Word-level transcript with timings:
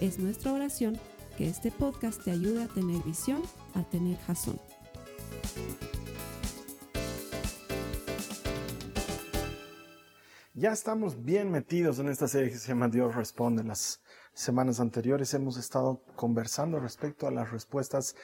Es 0.00 0.18
nuestra 0.18 0.52
oración 0.52 0.98
que 1.38 1.48
este 1.48 1.70
podcast 1.70 2.22
te 2.22 2.30
ayude 2.30 2.64
a 2.64 2.68
tener 2.68 3.02
visión, 3.02 3.40
a 3.74 3.82
tener 3.82 4.18
jazón. 4.18 4.60
Ya 10.52 10.72
estamos 10.72 11.24
bien 11.24 11.50
metidos 11.50 11.98
en 11.98 12.10
esta 12.10 12.28
serie 12.28 12.50
que 12.50 12.58
se 12.58 12.68
llama 12.68 12.88
Dios 12.88 13.14
Responde. 13.14 13.64
Las 13.64 14.02
semanas 14.34 14.80
anteriores 14.80 15.32
hemos 15.32 15.56
estado 15.56 16.02
conversando 16.14 16.78
respecto 16.78 17.26
a 17.26 17.30
las 17.30 17.50
respuestas 17.50 18.16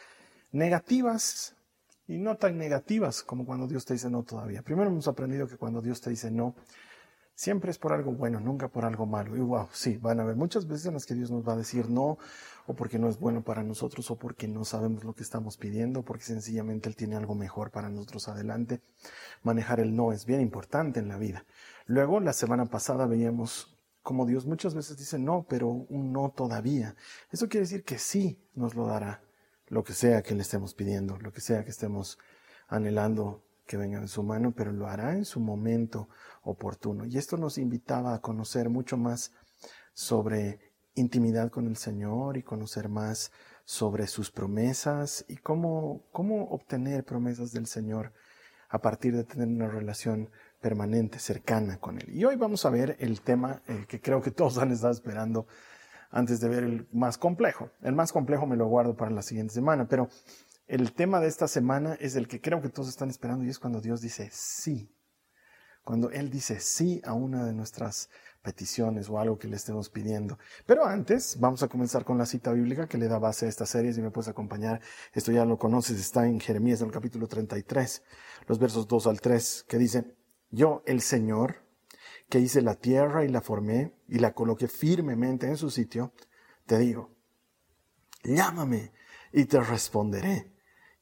negativas 0.51 1.57
y 2.07 2.19
no 2.19 2.37
tan 2.37 2.59
negativas 2.59 3.23
como 3.23 3.47
cuando 3.47 3.67
Dios 3.67 3.87
te 3.87 3.95
dice 3.95 4.11
no 4.11 4.25
todavía. 4.25 4.63
Primero 4.63 4.91
hemos 4.91 5.09
aprendido 5.09 5.47
que 5.47 5.57
cuando 5.57 5.81
Dios 5.81 6.03
te 6.03 6.11
dice 6.11 6.31
no, 6.31 6.55
siempre 7.43 7.73
es 7.73 7.79
por 7.79 7.93
algo 7.93 8.13
bueno, 8.13 8.39
nunca 8.39 8.69
por 8.69 8.85
algo 8.85 9.05
malo. 9.05 9.37
Y 9.37 9.41
wow, 9.41 9.67
sí, 9.73 9.97
van 9.97 10.21
a 10.21 10.23
haber 10.23 10.37
muchas 10.37 10.69
veces 10.69 10.87
en 10.87 10.95
las 10.95 11.07
que 11.07 11.15
Dios 11.15 11.33
nos 11.33 11.47
va 11.47 11.55
a 11.55 11.57
decir 11.57 11.91
no, 11.91 12.17
o 12.69 12.75
porque 12.75 13.01
no 13.01 13.09
es 13.09 13.19
bueno 13.19 13.43
para 13.43 13.65
nosotros, 13.65 14.09
o 14.13 14.17
porque 14.17 14.47
no 14.47 14.65
sabemos 14.65 15.03
lo 15.03 15.13
que 15.13 15.25
estamos 15.25 15.57
pidiendo, 15.57 16.05
porque 16.05 16.23
sencillamente 16.23 16.89
Él 16.89 16.95
tiene 16.95 17.17
algo 17.17 17.35
mejor 17.35 17.73
para 17.73 17.89
nosotros 17.89 18.29
adelante. 18.29 18.81
Manejar 19.43 19.81
el 19.81 19.97
no 19.97 20.13
es 20.13 20.25
bien 20.25 20.41
importante 20.41 21.01
en 21.01 21.09
la 21.09 21.19
vida. 21.19 21.45
Luego, 21.87 22.21
la 22.21 22.33
semana 22.33 22.67
pasada 22.67 23.07
veíamos 23.07 23.77
como 24.05 24.25
Dios 24.25 24.47
muchas 24.47 24.77
veces 24.77 24.97
dice 24.97 25.19
no, 25.19 25.45
pero 25.49 25.67
un 25.67 26.13
no 26.13 26.31
todavía. 26.31 26.95
Eso 27.33 27.49
quiere 27.49 27.65
decir 27.65 27.83
que 27.83 27.99
sí 27.99 28.39
nos 28.55 28.77
lo 28.77 28.87
dará, 28.87 29.21
lo 29.67 29.83
que 29.83 29.95
sea 29.95 30.23
que 30.23 30.37
le 30.37 30.43
estemos 30.43 30.75
pidiendo, 30.75 31.19
lo 31.19 31.33
que 31.33 31.41
sea 31.41 31.65
que 31.65 31.71
estemos 31.71 32.19
anhelando 32.69 33.43
que 33.73 33.79
venga 33.79 33.99
en 33.99 34.09
su 34.09 34.23
mano, 34.23 34.53
pero 34.55 34.71
lo 34.71 34.87
hará 34.87 35.15
en 35.15 35.25
su 35.25 35.41
momento 35.41 36.11
oportuno. 36.43 37.07
Y 37.07 37.17
esto 37.17 37.39
nos 37.39 37.57
invitaba 37.57 38.13
a 38.13 38.21
conocer 38.21 38.69
mucho 38.69 38.99
más 38.99 39.33
sobre 39.95 40.75
intimidad 40.95 41.51
con 41.51 41.67
el 41.67 41.79
Señor 41.79 42.37
y 42.37 42.43
conocer 42.43 42.91
más 42.91 43.33
sobre 43.65 44.09
sus 44.09 44.31
promesas 44.31 45.25
y 45.27 45.37
cómo, 45.37 46.05
cómo 46.13 46.51
obtener 46.51 47.07
promesas 47.07 47.53
del 47.53 47.67
Señor 47.67 48.13
a 48.69 48.83
partir 48.83 49.17
de 49.17 49.25
tener 49.25 49.49
una 49.49 49.69
relación 49.69 50.29
permanente, 50.61 51.19
cercana 51.19 51.79
con 51.79 51.97
Él. 51.97 52.11
Y 52.15 52.27
hoy 52.27 52.37
vamos 52.37 52.67
a 52.67 52.71
ver 52.71 52.97
el 53.01 53.23
tema 53.23 53.63
eh, 53.69 53.87
que 53.89 54.03
creo 54.03 54.21
que 54.21 54.33
todos 54.33 54.59
han 54.59 54.71
estado 54.71 54.93
esperando 54.93 55.47
antes 56.11 56.41
de 56.41 56.49
ver 56.51 56.65
el 56.65 56.87
más 56.93 57.17
complejo. 57.17 57.71
El 57.81 57.95
más 57.95 58.13
complejo 58.13 58.45
me 58.47 58.57
lo 58.57 58.67
guardo 58.67 58.95
para 58.99 59.13
la 59.13 59.23
siguiente 59.23 59.55
semana, 59.55 59.89
pero 59.89 60.11
el 60.73 60.95
tema 60.95 61.21
de 61.21 61.29
esta 61.29 61.49
semana 61.49 61.99
es 62.01 62.17
el 62.17 62.27
que 62.27 62.41
creo 62.41 62.63
que 62.63 62.71
todos 62.71 62.89
están 62.89 63.11
esperando 63.11 63.45
y 63.45 63.51
es 63.51 63.59
cuando 63.59 63.83
Dios 63.83 64.01
dice 64.01 64.31
sí. 64.33 64.91
Cuando 65.85 66.11
Él 66.11 66.31
dice 66.31 66.61
sí 66.61 67.03
a 67.05 67.13
una 67.13 67.45
de 67.45 67.53
nuestras 67.53 68.09
peticiones 68.41 69.11
o 69.11 69.19
algo 69.19 69.39
que 69.39 69.49
le 69.49 69.57
estemos 69.57 69.91
pidiendo. 69.91 70.39
Pero 70.65 70.87
antes, 70.87 71.39
vamos 71.39 71.63
a 71.63 71.69
comenzar 71.69 72.07
con 72.07 72.17
la 72.17 72.25
cita 72.25 72.53
bíblica 72.53 72.87
que 72.87 72.97
le 72.97 73.07
da 73.07 73.19
base 73.19 73.45
a 73.45 73.49
esta 73.51 73.67
serie. 73.67 73.93
Si 73.93 74.01
me 74.01 74.11
puedes 74.11 74.29
acompañar, 74.29 74.81
esto 75.13 75.31
ya 75.31 75.45
lo 75.45 75.59
conoces, 75.59 76.01
está 76.01 76.27
en 76.27 76.41
Jeremías, 76.41 76.81
en 76.81 76.87
el 76.87 76.93
capítulo 76.93 77.29
33, 77.29 78.03
los 78.47 78.59
versos 78.59 78.89
2 78.89 79.09
al 79.09 79.21
3, 79.21 79.67
que 79.69 79.77
dice, 79.77 80.17
yo, 80.51 80.83
el 80.87 81.03
Señor, 81.03 81.67
que 82.31 82.41
hice 82.41 82.63
la 82.63 82.77
tierra 82.77 83.27
y 83.27 83.29
la 83.29 83.43
formé 83.43 83.93
y 84.09 84.21
la 84.21 84.33
coloqué 84.33 84.69
firmemente 84.69 85.47
en 85.49 85.59
su 85.59 85.69
sitio, 85.69 86.15
te 86.65 86.79
digo, 86.79 87.11
llámame 88.25 88.95
y 89.35 89.45
te 89.45 89.61
responderé 89.61 90.52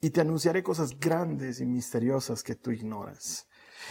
y 0.01 0.11
te 0.11 0.21
anunciaré 0.21 0.63
cosas 0.63 0.99
grandes 0.99 1.61
y 1.61 1.67
misteriosas 1.67 2.43
que 2.43 2.55
tú 2.55 2.71
ignoras. 2.71 3.47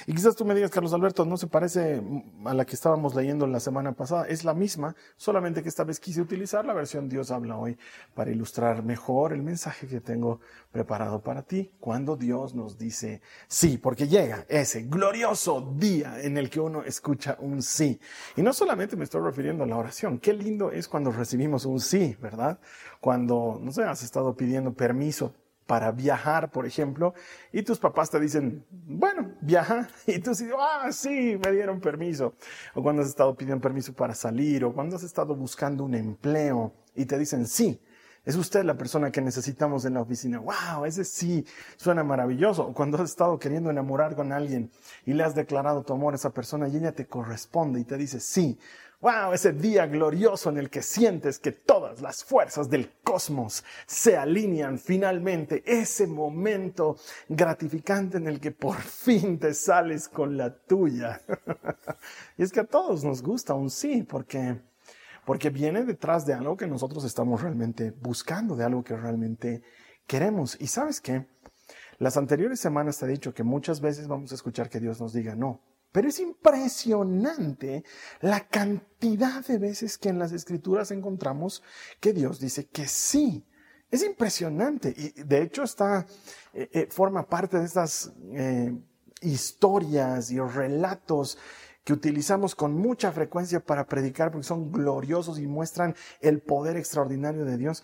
Y 0.08 0.14
quizás 0.14 0.36
tú 0.36 0.46
me 0.46 0.56
digas, 0.56 0.72
Carlos 0.72 0.94
Alberto, 0.94 1.26
no 1.26 1.38
se 1.38 1.48
parece 1.48 2.02
a 2.46 2.54
la 2.54 2.66
que 2.66 2.76
estábamos 2.76 3.16
leyendo 3.16 3.48
la 3.48 3.60
semana 3.60 3.94
pasada, 3.94 4.28
es 4.28 4.44
la 4.44 4.54
misma, 4.54 4.96
solamente 5.18 5.62
que 5.62 5.70
esta 5.70 5.84
vez 5.84 6.00
quise 6.00 6.22
utilizar 6.22 6.66
la 6.66 6.74
versión 6.74 7.10
Dios 7.10 7.32
habla 7.32 7.58
hoy 7.58 7.78
para 8.14 8.32
ilustrar 8.32 8.84
mejor 8.84 9.34
el 9.34 9.42
mensaje 9.42 9.88
que 9.88 10.02
tengo 10.02 10.40
preparado 10.72 11.22
para 11.22 11.44
ti 11.44 11.72
cuando 11.80 12.16
Dios 12.16 12.54
nos 12.56 12.78
dice 12.78 13.22
sí, 13.48 13.78
porque 13.78 14.08
llega 14.08 14.46
ese 14.48 14.84
glorioso 14.84 15.74
día 15.76 16.22
en 16.22 16.38
el 16.38 16.50
que 16.50 16.60
uno 16.60 16.84
escucha 16.84 17.38
un 17.40 17.62
sí. 17.62 18.00
Y 18.36 18.42
no 18.42 18.54
solamente 18.54 18.96
me 18.96 19.04
estoy 19.04 19.22
refiriendo 19.22 19.64
a 19.64 19.68
la 19.68 19.78
oración, 19.78 20.20
qué 20.20 20.34
lindo 20.34 20.72
es 20.72 20.88
cuando 20.88 21.12
recibimos 21.12 21.66
un 21.66 21.80
sí, 21.80 22.16
¿verdad? 22.22 22.60
Cuando, 23.02 23.60
no 23.62 23.72
sé, 23.72 23.84
has 23.84 24.04
estado 24.04 24.36
pidiendo 24.36 24.74
permiso 24.74 25.34
para 25.70 25.92
viajar, 25.92 26.50
por 26.50 26.66
ejemplo, 26.66 27.14
y 27.52 27.62
tus 27.62 27.78
papás 27.78 28.10
te 28.10 28.20
dicen, 28.20 28.66
bueno, 28.72 29.36
viaja, 29.40 29.88
y 30.08 30.18
tú 30.18 30.32
dices, 30.32 30.52
ah, 30.58 30.92
sí, 30.92 31.40
me 31.46 31.52
dieron 31.52 31.80
permiso. 31.80 32.34
O 32.74 32.82
cuando 32.82 33.04
has 33.04 33.08
estado 33.08 33.38
pidiendo 33.38 33.62
permiso 33.62 33.94
para 33.94 34.16
salir, 34.16 34.66
o 34.66 34.74
cuando 34.74 34.96
has 34.96 35.04
estado 35.04 35.36
buscando 35.36 35.84
un 35.84 35.94
empleo 35.94 36.74
y 36.96 37.06
te 37.06 37.20
dicen, 37.20 37.46
sí, 37.46 37.80
es 38.26 38.36
usted 38.36 38.64
la 38.64 38.80
persona 38.80 39.12
que 39.12 39.22
necesitamos 39.22 39.86
en 39.86 39.94
la 39.94 40.02
oficina. 40.02 40.40
Wow, 40.40 40.86
ese 40.86 41.06
sí 41.06 41.46
suena 41.78 42.04
maravilloso. 42.04 42.66
O 42.66 42.74
cuando 42.74 42.98
has 42.98 43.12
estado 43.12 43.38
queriendo 43.38 43.70
enamorar 43.70 44.16
con 44.16 44.32
alguien 44.32 44.72
y 45.06 45.14
le 45.14 45.24
has 45.24 45.36
declarado 45.36 45.84
tu 45.84 45.94
amor 45.94 46.14
a 46.14 46.16
esa 46.16 46.32
persona 46.32 46.68
y 46.68 46.78
ella 46.78 46.94
te 46.94 47.06
corresponde 47.06 47.80
y 47.80 47.84
te 47.84 47.96
dice, 47.96 48.20
sí, 48.20 48.58
Wow, 49.02 49.32
ese 49.32 49.54
día 49.54 49.88
glorioso 49.88 50.50
en 50.50 50.58
el 50.58 50.70
que 50.70 50.82
sientes 50.82 51.40
que 51.40 51.54
todas 51.54 52.02
las 52.02 52.22
fuerzas 52.22 52.70
del 52.70 52.92
cosmos 53.02 53.64
se 53.88 54.18
alinean 54.18 54.78
finalmente. 54.78 55.64
Ese 55.66 56.06
momento 56.06 56.98
gratificante 57.30 58.18
en 58.18 58.28
el 58.28 58.42
que 58.42 58.52
por 58.52 58.76
fin 58.76 59.40
te 59.40 59.54
sales 59.54 60.10
con 60.10 60.36
la 60.36 60.54
tuya. 60.54 61.22
y 62.38 62.44
es 62.44 62.52
que 62.52 62.60
a 62.60 62.66
todos 62.66 63.06
nos 63.06 63.24
gusta 63.24 63.54
un 63.54 63.70
sí, 63.70 64.04
porque, 64.04 64.60
porque 65.26 65.50
viene 65.50 65.86
detrás 65.86 66.26
de 66.26 66.34
algo 66.34 66.58
que 66.58 66.68
nosotros 66.68 67.06
estamos 67.06 67.42
realmente 67.42 67.92
buscando, 67.92 68.58
de 68.58 68.66
algo 68.66 68.84
que 68.84 68.98
realmente 68.98 69.62
queremos. 70.08 70.58
Y 70.60 70.68
sabes 70.68 71.00
qué? 71.00 71.26
Las 72.00 72.18
anteriores 72.18 72.60
semanas 72.60 72.98
te 72.98 73.06
he 73.06 73.10
dicho 73.10 73.34
que 73.34 73.44
muchas 73.44 73.80
veces 73.80 74.10
vamos 74.10 74.34
a 74.34 74.36
escuchar 74.36 74.70
que 74.70 74.82
Dios 74.82 75.00
nos 75.00 75.14
diga 75.14 75.36
no. 75.36 75.62
Pero 75.92 76.08
es 76.08 76.20
impresionante 76.20 77.84
la 78.22 78.48
cantidad 78.48 79.46
de 79.46 79.58
veces 79.58 79.98
que 79.98 80.10
en 80.10 80.20
las 80.20 80.32
escrituras 80.32 80.92
encontramos 80.92 81.64
que 82.00 82.14
Dios 82.14 82.40
dice 82.40 82.68
que 82.68 82.88
sí. 82.88 83.46
Es 83.92 84.04
impresionante 84.04 84.94
y 84.96 85.24
de 85.24 85.42
hecho 85.42 85.64
está, 85.64 86.06
eh, 86.54 86.70
eh, 86.74 86.88
forma 86.92 87.28
parte 87.28 87.58
de 87.58 87.66
estas 87.66 88.14
eh, 88.34 88.72
historias 89.22 90.30
y 90.30 90.40
relatos 90.40 91.40
que 91.84 91.94
utilizamos 91.94 92.54
con 92.54 92.76
mucha 92.76 93.12
frecuencia 93.12 93.60
para 93.60 93.88
predicar 93.88 94.32
porque 94.32 94.46
son 94.46 94.72
gloriosos 94.72 95.40
y 95.40 95.48
muestran 95.48 95.96
el 96.22 96.40
poder 96.40 96.78
extraordinario 96.78 97.46
de 97.46 97.58
Dios. 97.58 97.84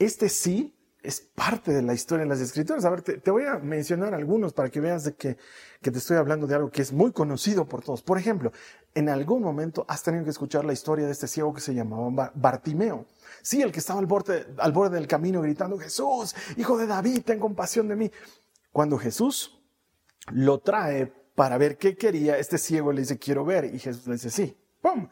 Este 0.00 0.28
sí 0.28 0.73
es 1.04 1.20
parte 1.20 1.72
de 1.72 1.82
la 1.82 1.92
historia 1.92 2.22
en 2.22 2.30
las 2.30 2.40
escrituras. 2.40 2.84
A 2.84 2.90
ver, 2.90 3.02
te, 3.02 3.30
voy 3.30 3.44
a 3.44 3.58
mencionar 3.58 4.14
algunos 4.14 4.54
para 4.54 4.70
que 4.70 4.80
veas 4.80 5.04
de 5.04 5.14
que, 5.14 5.36
que, 5.82 5.90
te 5.90 5.98
estoy 5.98 6.16
hablando 6.16 6.46
de 6.46 6.54
algo 6.54 6.70
que 6.70 6.80
es 6.80 6.92
muy 6.92 7.12
conocido 7.12 7.68
por 7.68 7.84
todos. 7.84 8.02
Por 8.02 8.18
ejemplo, 8.18 8.52
en 8.94 9.10
algún 9.10 9.42
momento 9.42 9.84
has 9.86 10.02
tenido 10.02 10.24
que 10.24 10.30
escuchar 10.30 10.64
la 10.64 10.72
historia 10.72 11.04
de 11.04 11.12
este 11.12 11.28
ciego 11.28 11.52
que 11.52 11.60
se 11.60 11.74
llamaba 11.74 12.32
Bartimeo. 12.34 13.06
Sí, 13.42 13.60
el 13.60 13.70
que 13.70 13.80
estaba 13.80 14.00
al 14.00 14.06
borde, 14.06 14.46
al 14.58 14.72
borde 14.72 14.96
del 14.96 15.06
camino 15.06 15.42
gritando, 15.42 15.78
Jesús, 15.78 16.34
hijo 16.56 16.78
de 16.78 16.86
David, 16.86 17.22
ten 17.22 17.38
compasión 17.38 17.86
de 17.86 17.96
mí. 17.96 18.10
Cuando 18.72 18.96
Jesús 18.98 19.62
lo 20.32 20.60
trae 20.60 21.12
para 21.34 21.58
ver 21.58 21.76
qué 21.76 21.96
quería, 21.96 22.38
este 22.38 22.56
ciego 22.56 22.92
le 22.92 23.02
dice, 23.02 23.18
quiero 23.18 23.44
ver. 23.44 23.66
Y 23.66 23.78
Jesús 23.78 24.06
le 24.06 24.14
dice, 24.14 24.30
sí. 24.30 24.56
¡Pum! 24.80 25.08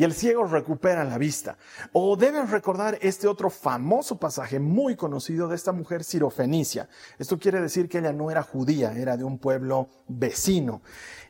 Y 0.00 0.04
el 0.04 0.14
ciego 0.14 0.46
recupera 0.46 1.04
la 1.04 1.18
vista. 1.18 1.58
O 1.92 2.16
deben 2.16 2.48
recordar 2.48 2.98
este 3.02 3.28
otro 3.28 3.50
famoso 3.50 4.18
pasaje 4.18 4.58
muy 4.58 4.96
conocido 4.96 5.46
de 5.46 5.56
esta 5.56 5.72
mujer 5.72 6.04
sirofenicia. 6.04 6.88
Esto 7.18 7.38
quiere 7.38 7.60
decir 7.60 7.86
que 7.86 7.98
ella 7.98 8.14
no 8.14 8.30
era 8.30 8.42
judía, 8.42 8.94
era 8.96 9.18
de 9.18 9.24
un 9.24 9.36
pueblo 9.36 9.90
vecino. 10.08 10.80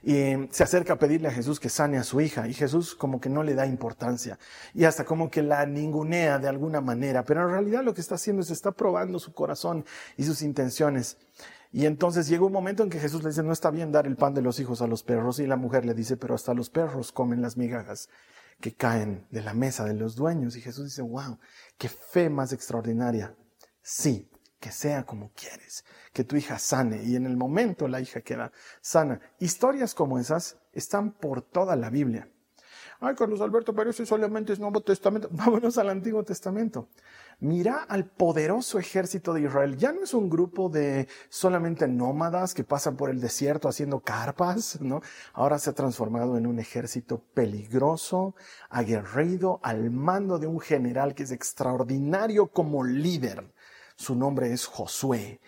Y 0.04 0.46
se 0.52 0.62
acerca 0.62 0.92
a 0.92 0.98
pedirle 1.00 1.26
a 1.26 1.32
Jesús 1.32 1.58
que 1.58 1.68
sane 1.68 1.98
a 1.98 2.04
su 2.04 2.20
hija 2.20 2.46
y 2.46 2.54
Jesús 2.54 2.94
como 2.94 3.20
que 3.20 3.28
no 3.28 3.42
le 3.42 3.56
da 3.56 3.66
importancia 3.66 4.38
y 4.72 4.84
hasta 4.84 5.04
como 5.04 5.32
que 5.32 5.42
la 5.42 5.66
ningunea 5.66 6.38
de 6.38 6.46
alguna 6.46 6.80
manera, 6.80 7.24
pero 7.24 7.42
en 7.42 7.50
realidad 7.50 7.82
lo 7.82 7.92
que 7.92 8.00
está 8.00 8.14
haciendo 8.14 8.40
es 8.40 8.50
está 8.50 8.70
probando 8.70 9.18
su 9.18 9.32
corazón 9.32 9.84
y 10.16 10.22
sus 10.22 10.42
intenciones. 10.42 11.16
Y 11.72 11.86
entonces 11.86 12.28
llega 12.28 12.44
un 12.44 12.52
momento 12.52 12.84
en 12.84 12.90
que 12.90 13.00
Jesús 13.00 13.24
le 13.24 13.30
dice, 13.30 13.42
no 13.42 13.52
está 13.52 13.72
bien 13.72 13.90
dar 13.90 14.06
el 14.06 14.14
pan 14.14 14.32
de 14.32 14.42
los 14.42 14.60
hijos 14.60 14.80
a 14.80 14.86
los 14.86 15.02
perros 15.02 15.40
y 15.40 15.48
la 15.48 15.56
mujer 15.56 15.84
le 15.84 15.94
dice, 15.94 16.16
pero 16.16 16.36
hasta 16.36 16.54
los 16.54 16.70
perros 16.70 17.10
comen 17.10 17.42
las 17.42 17.56
migajas 17.56 18.08
que 18.60 18.74
caen 18.74 19.26
de 19.30 19.42
la 19.42 19.54
mesa 19.54 19.84
de 19.84 19.94
los 19.94 20.14
dueños. 20.14 20.56
Y 20.56 20.60
Jesús 20.60 20.84
dice, 20.84 21.02
wow, 21.02 21.38
qué 21.78 21.88
fe 21.88 22.30
más 22.30 22.52
extraordinaria. 22.52 23.34
Sí, 23.82 24.30
que 24.60 24.70
sea 24.70 25.04
como 25.04 25.32
quieres, 25.34 25.84
que 26.12 26.24
tu 26.24 26.36
hija 26.36 26.58
sane. 26.58 27.02
Y 27.02 27.16
en 27.16 27.26
el 27.26 27.36
momento 27.36 27.88
la 27.88 28.00
hija 28.00 28.20
queda 28.20 28.52
sana. 28.80 29.20
Historias 29.38 29.94
como 29.94 30.18
esas 30.18 30.58
están 30.72 31.12
por 31.12 31.42
toda 31.42 31.74
la 31.76 31.90
Biblia. 31.90 32.28
Ay, 33.00 33.14
Carlos 33.14 33.40
Alberto, 33.40 33.74
pero 33.74 33.90
eso 33.90 34.04
solamente 34.04 34.52
es 34.52 34.60
Nuevo 34.60 34.82
Testamento. 34.82 35.28
Vámonos 35.32 35.78
al 35.78 35.88
Antiguo 35.88 36.22
Testamento. 36.22 36.88
Mira 37.42 37.78
al 37.88 38.04
poderoso 38.04 38.78
ejército 38.78 39.32
de 39.32 39.40
Israel. 39.40 39.78
Ya 39.78 39.92
no 39.92 40.04
es 40.04 40.12
un 40.12 40.28
grupo 40.28 40.68
de 40.68 41.08
solamente 41.30 41.88
nómadas 41.88 42.52
que 42.52 42.64
pasan 42.64 42.98
por 42.98 43.08
el 43.08 43.18
desierto 43.18 43.66
haciendo 43.66 44.00
carpas, 44.00 44.78
¿no? 44.82 45.00
Ahora 45.32 45.58
se 45.58 45.70
ha 45.70 45.72
transformado 45.72 46.36
en 46.36 46.46
un 46.46 46.58
ejército 46.58 47.24
peligroso, 47.32 48.34
aguerrido, 48.68 49.58
al 49.62 49.90
mando 49.90 50.38
de 50.38 50.48
un 50.48 50.60
general 50.60 51.14
que 51.14 51.22
es 51.22 51.30
extraordinario 51.30 52.48
como 52.48 52.84
líder. 52.84 53.50
Su 53.96 54.14
nombre 54.14 54.52
es 54.52 54.66
Josué. 54.66 55.40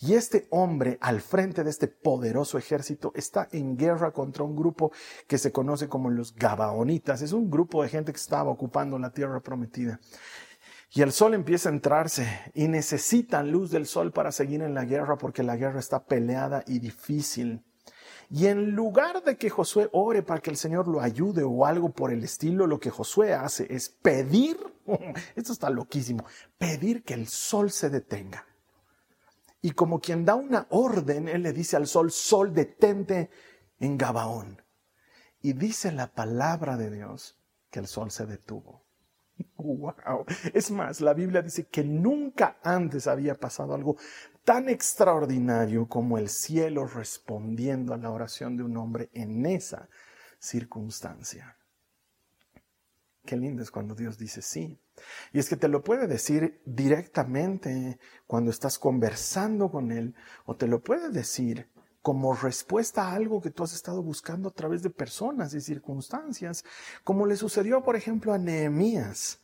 Y 0.00 0.14
este 0.14 0.48
hombre 0.50 0.98
al 1.00 1.20
frente 1.20 1.62
de 1.62 1.70
este 1.70 1.86
poderoso 1.86 2.58
ejército 2.58 3.12
está 3.14 3.48
en 3.52 3.76
guerra 3.76 4.10
contra 4.10 4.42
un 4.42 4.56
grupo 4.56 4.90
que 5.28 5.38
se 5.38 5.52
conoce 5.52 5.88
como 5.88 6.10
los 6.10 6.34
Gabaonitas. 6.34 7.22
Es 7.22 7.32
un 7.32 7.50
grupo 7.50 7.84
de 7.84 7.88
gente 7.88 8.12
que 8.12 8.18
estaba 8.18 8.50
ocupando 8.50 8.98
la 8.98 9.12
tierra 9.12 9.40
prometida. 9.40 10.00
Y 10.96 11.02
el 11.02 11.12
sol 11.12 11.34
empieza 11.34 11.68
a 11.68 11.72
entrarse 11.72 12.26
y 12.54 12.68
necesitan 12.68 13.50
luz 13.50 13.70
del 13.70 13.84
sol 13.84 14.12
para 14.12 14.32
seguir 14.32 14.62
en 14.62 14.72
la 14.72 14.86
guerra 14.86 15.18
porque 15.18 15.42
la 15.42 15.54
guerra 15.54 15.78
está 15.78 16.06
peleada 16.06 16.64
y 16.66 16.78
difícil. 16.78 17.62
Y 18.30 18.46
en 18.46 18.70
lugar 18.70 19.22
de 19.22 19.36
que 19.36 19.50
Josué 19.50 19.90
ore 19.92 20.22
para 20.22 20.40
que 20.40 20.48
el 20.48 20.56
Señor 20.56 20.88
lo 20.88 21.02
ayude 21.02 21.42
o 21.42 21.66
algo 21.66 21.90
por 21.90 22.14
el 22.14 22.24
estilo, 22.24 22.66
lo 22.66 22.80
que 22.80 22.88
Josué 22.88 23.34
hace 23.34 23.66
es 23.68 23.90
pedir, 23.90 24.56
esto 25.36 25.52
está 25.52 25.68
loquísimo, 25.68 26.24
pedir 26.56 27.04
que 27.04 27.12
el 27.12 27.28
sol 27.28 27.70
se 27.70 27.90
detenga. 27.90 28.46
Y 29.60 29.72
como 29.72 30.00
quien 30.00 30.24
da 30.24 30.34
una 30.34 30.66
orden, 30.70 31.28
él 31.28 31.42
le 31.42 31.52
dice 31.52 31.76
al 31.76 31.88
sol, 31.88 32.10
sol 32.10 32.54
detente 32.54 33.28
en 33.80 33.98
Gabaón. 33.98 34.62
Y 35.42 35.52
dice 35.52 35.92
la 35.92 36.06
palabra 36.14 36.78
de 36.78 36.90
Dios 36.90 37.38
que 37.68 37.80
el 37.80 37.86
sol 37.86 38.10
se 38.10 38.24
detuvo. 38.24 38.85
Wow. 39.56 40.24
Es 40.54 40.70
más, 40.70 41.00
la 41.00 41.12
Biblia 41.12 41.42
dice 41.42 41.66
que 41.66 41.82
nunca 41.82 42.58
antes 42.62 43.06
había 43.06 43.34
pasado 43.34 43.74
algo 43.74 43.96
tan 44.44 44.68
extraordinario 44.68 45.88
como 45.88 46.18
el 46.18 46.28
cielo 46.28 46.86
respondiendo 46.86 47.92
a 47.92 47.96
la 47.96 48.10
oración 48.10 48.56
de 48.56 48.62
un 48.62 48.76
hombre 48.76 49.10
en 49.12 49.44
esa 49.44 49.88
circunstancia. 50.38 51.56
Qué 53.24 53.36
lindo 53.36 53.62
es 53.62 53.72
cuando 53.72 53.96
Dios 53.96 54.18
dice 54.18 54.40
sí. 54.40 54.78
Y 55.32 55.40
es 55.40 55.48
que 55.48 55.56
te 55.56 55.68
lo 55.68 55.82
puede 55.82 56.06
decir 56.06 56.62
directamente 56.64 57.98
cuando 58.26 58.50
estás 58.50 58.78
conversando 58.78 59.70
con 59.70 59.90
Él 59.90 60.14
o 60.44 60.54
te 60.56 60.68
lo 60.68 60.82
puede 60.82 61.10
decir 61.10 61.68
como 62.06 62.34
respuesta 62.34 63.08
a 63.08 63.14
algo 63.16 63.40
que 63.40 63.50
tú 63.50 63.64
has 63.64 63.74
estado 63.74 64.00
buscando 64.00 64.48
a 64.48 64.52
través 64.52 64.80
de 64.80 64.90
personas 64.90 65.52
y 65.54 65.60
circunstancias, 65.60 66.64
como 67.02 67.26
le 67.26 67.36
sucedió, 67.36 67.82
por 67.82 67.96
ejemplo, 67.96 68.32
a 68.32 68.38
Nehemías. 68.38 69.40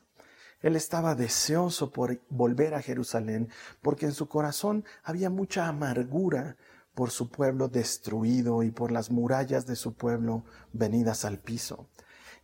Él 0.61 0.76
estaba 0.76 1.17
deseoso 1.17 1.91
por 1.91 2.20
volver 2.29 2.75
a 2.75 2.81
Jerusalén 2.81 3.49
porque 3.81 4.06
en 4.06 4.12
su 4.12 4.29
corazón 4.29 4.85
había 5.03 5.29
mucha 5.29 5.67
amargura 5.67 6.56
por 6.94 7.11
su 7.11 7.31
pueblo 7.31 7.67
destruido 7.67 8.62
y 8.62 8.70
por 8.70 8.93
las 8.93 9.11
murallas 9.11 9.67
de 9.67 9.75
su 9.75 9.94
pueblo 9.94 10.44
venidas 10.73 11.25
al 11.25 11.41
piso 11.41 11.88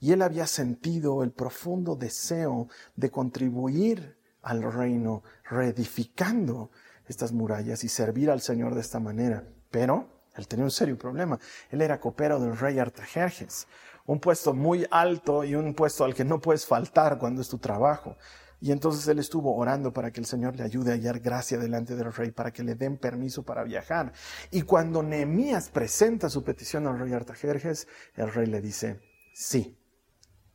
y 0.00 0.10
él 0.10 0.22
había 0.22 0.48
sentido 0.48 1.22
el 1.22 1.30
profundo 1.30 1.94
deseo 1.94 2.66
de 2.96 3.12
contribuir 3.12 4.18
al 4.42 4.64
reino, 4.64 5.22
reedificando 5.48 6.72
estas 7.06 7.30
murallas 7.30 7.84
y 7.84 7.88
servir 7.88 8.32
al 8.32 8.40
Señor 8.40 8.74
de 8.74 8.80
esta 8.80 8.98
manera. 8.98 9.46
Pero 9.70 10.08
él 10.34 10.46
tenía 10.46 10.64
un 10.64 10.70
serio 10.70 10.96
problema. 10.96 11.38
Él 11.70 11.82
era 11.82 12.00
copero 12.00 12.38
del 12.38 12.56
rey 12.56 12.78
Artajerjes, 12.78 13.66
un 14.06 14.20
puesto 14.20 14.54
muy 14.54 14.86
alto 14.90 15.44
y 15.44 15.54
un 15.54 15.74
puesto 15.74 16.04
al 16.04 16.14
que 16.14 16.24
no 16.24 16.40
puedes 16.40 16.66
faltar 16.66 17.18
cuando 17.18 17.42
es 17.42 17.48
tu 17.48 17.58
trabajo. 17.58 18.16
Y 18.60 18.72
entonces 18.72 19.06
él 19.06 19.18
estuvo 19.18 19.54
orando 19.56 19.92
para 19.92 20.10
que 20.10 20.20
el 20.20 20.26
Señor 20.26 20.56
le 20.56 20.64
ayude 20.64 20.90
a 20.90 20.94
hallar 20.94 21.20
gracia 21.20 21.58
delante 21.58 21.94
del 21.94 22.12
rey, 22.12 22.32
para 22.32 22.52
que 22.52 22.64
le 22.64 22.74
den 22.74 22.96
permiso 22.96 23.44
para 23.44 23.62
viajar. 23.62 24.12
Y 24.50 24.62
cuando 24.62 25.02
Nehemías 25.02 25.68
presenta 25.68 26.28
su 26.28 26.42
petición 26.42 26.86
al 26.86 26.98
rey 26.98 27.12
Artajerjes, 27.12 27.86
el 28.16 28.32
rey 28.32 28.46
le 28.46 28.60
dice, 28.60 29.00
sí, 29.32 29.78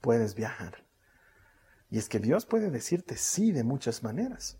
puedes 0.02 0.36
viajar. 0.36 0.86
Y 1.90 1.98
es 1.98 2.10
que 2.10 2.20
Dios 2.20 2.46
puede 2.46 2.72
decirte 2.72 3.16
sí 3.16 3.52
de 3.52 3.64
muchas 3.64 4.04
maneras. 4.04 4.58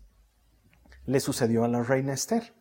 Le 1.04 1.20
sucedió 1.20 1.64
a 1.64 1.68
la 1.68 1.82
reina 1.82 2.14
Esther. 2.14 2.54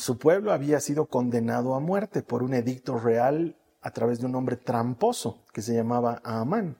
Su 0.00 0.16
pueblo 0.16 0.54
había 0.54 0.80
sido 0.80 1.04
condenado 1.04 1.74
a 1.74 1.78
muerte 1.78 2.22
por 2.22 2.42
un 2.42 2.54
edicto 2.54 2.98
real 2.98 3.58
a 3.82 3.90
través 3.90 4.18
de 4.18 4.24
un 4.24 4.34
hombre 4.34 4.56
tramposo 4.56 5.44
que 5.52 5.60
se 5.60 5.74
llamaba 5.74 6.22
Amán. 6.24 6.78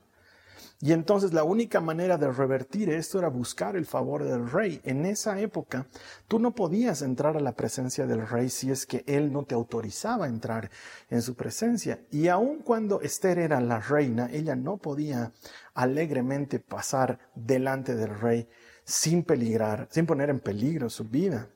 Y 0.81 0.93
entonces 0.93 1.35
la 1.35 1.45
única 1.45 1.83
manera 1.83 2.17
de 2.17 2.33
revertir 2.33 2.89
esto 2.89 3.19
era 3.19 3.29
buscar 3.29 3.77
el 3.77 3.85
favor 3.85 4.25
del 4.25 4.51
rey. 4.51 4.81
En 4.85 5.05
esa 5.05 5.39
época 5.39 5.87
tú 6.29 6.39
no 6.39 6.55
podías 6.55 7.03
entrar 7.03 7.37
a 7.37 7.41
la 7.41 7.53
presencia 7.53 8.07
del 8.07 8.27
rey 8.27 8.49
si 8.49 8.71
es 8.71 8.87
que 8.87 9.05
él 9.07 9.31
no 9.31 9.45
te 9.45 9.55
autorizaba 9.55 10.25
a 10.25 10.31
entrar 10.31 10.71
en 11.11 11.21
su 11.21 11.35
presencia. 11.35 12.01
Y 12.11 12.29
aun 12.29 12.61
cuando 12.61 13.03
Esther 13.03 13.39
era 13.39 13.61
la 13.61 13.81
reina, 13.81 14.31
ella 14.33 14.57
no 14.57 14.79
podía 14.79 15.31
alegremente 15.75 16.59
pasar 16.59 17.19
delante 17.35 17.95
del 17.97 18.19
rey 18.19 18.49
sin 18.85 19.25
peligrar, 19.25 19.89
sin 19.91 20.07
poner 20.07 20.31
en 20.31 20.41
peligro 20.41 20.89
su 20.89 21.05
vida. 21.05 21.51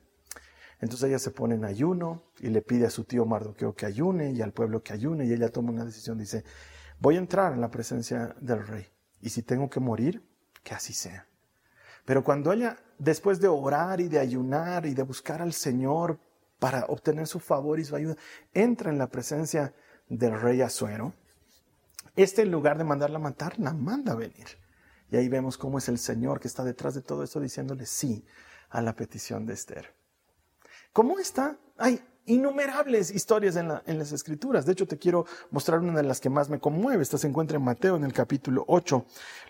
Entonces 0.81 1.09
ella 1.09 1.19
se 1.19 1.31
pone 1.31 1.55
en 1.55 1.65
ayuno 1.65 2.25
y 2.41 2.49
le 2.49 2.63
pide 2.63 2.87
a 2.87 2.91
su 2.91 3.05
tío 3.05 3.25
Mardoqueo 3.25 3.75
que 3.75 3.87
ayune 3.87 4.33
y 4.33 4.43
al 4.43 4.53
pueblo 4.53 4.83
que 4.83 4.93
ayune 4.93 5.25
y 5.27 5.33
ella 5.33 5.49
toma 5.49 5.71
una 5.71 5.85
decisión, 5.85 6.19
dice, 6.19 6.45
voy 7.01 7.17
a 7.17 7.19
entrar 7.19 7.53
en 7.53 7.61
la 7.61 7.71
presencia 7.71 8.35
del 8.41 8.67
rey. 8.67 8.87
Y 9.21 9.31
si 9.31 9.43
tengo 9.43 9.71
que 9.71 9.81
morir, 9.81 10.23
que 10.63 10.75
así 10.75 10.93
sea. 10.93 11.27
Pero 12.05 12.23
cuando 12.23 12.53
ella, 12.53 12.77
después 12.99 13.41
de 13.41 13.49
orar 13.49 14.01
y 14.01 14.09
de 14.09 14.19
ayunar 14.19 14.87
y 14.87 14.95
de 14.95 15.03
buscar 15.03 15.41
al 15.41 15.53
Señor 15.53 16.19
para 16.59 16.85
obtener 16.87 17.27
su 17.27 17.41
favor 17.41 17.81
y 17.81 17.85
su 17.85 17.97
ayuda, 17.97 18.17
entra 18.53 18.91
en 18.91 18.99
la 18.99 19.09
presencia 19.09 19.75
del 20.09 20.41
rey 20.41 20.61
Azuero, 20.61 21.15
este 22.17 22.43
en 22.43 22.51
lugar 22.51 22.79
de 22.79 22.85
mandarla 22.85 23.17
a 23.19 23.23
matar, 23.23 23.59
la 23.59 23.73
manda 23.73 24.13
a 24.13 24.17
venir. 24.17 24.47
Y 25.11 25.17
ahí 25.17 25.29
vemos 25.29 25.57
cómo 25.57 25.79
es 25.79 25.89
el 25.89 25.99
Señor 25.99 26.41
que 26.41 26.49
está 26.49 26.65
detrás 26.65 26.95
de 26.95 27.03
todo 27.03 27.23
esto 27.23 27.41
diciéndole 27.41 27.87
sí 27.87 28.25
a 28.71 28.81
la 28.81 28.95
petición 28.95 29.47
de 29.47 29.55
Esther. 29.55 29.95
¿Cómo 30.95 31.19
está? 31.19 31.59
Ay, 31.77 32.01
innumerables 32.25 33.11
historias 33.11 33.57
en, 33.57 33.67
las 33.67 34.13
escrituras. 34.13 34.65
De 34.65 34.71
hecho, 34.71 34.87
te 34.87 34.97
quiero 34.97 35.27
mostrar 35.51 35.81
una 35.81 35.97
de 35.97 36.05
las 36.05 36.21
que 36.21 36.31
más 36.31 36.49
me 36.49 36.61
conmueve. 36.61 37.03
Esta 37.03 37.19
se 37.19 37.27
encuentra 37.27 37.57
en 37.57 37.65
Mateo 37.65 37.97
en 37.97 38.05
el 38.05 38.13
capítulo 38.13 38.65
8, 38.69 39.05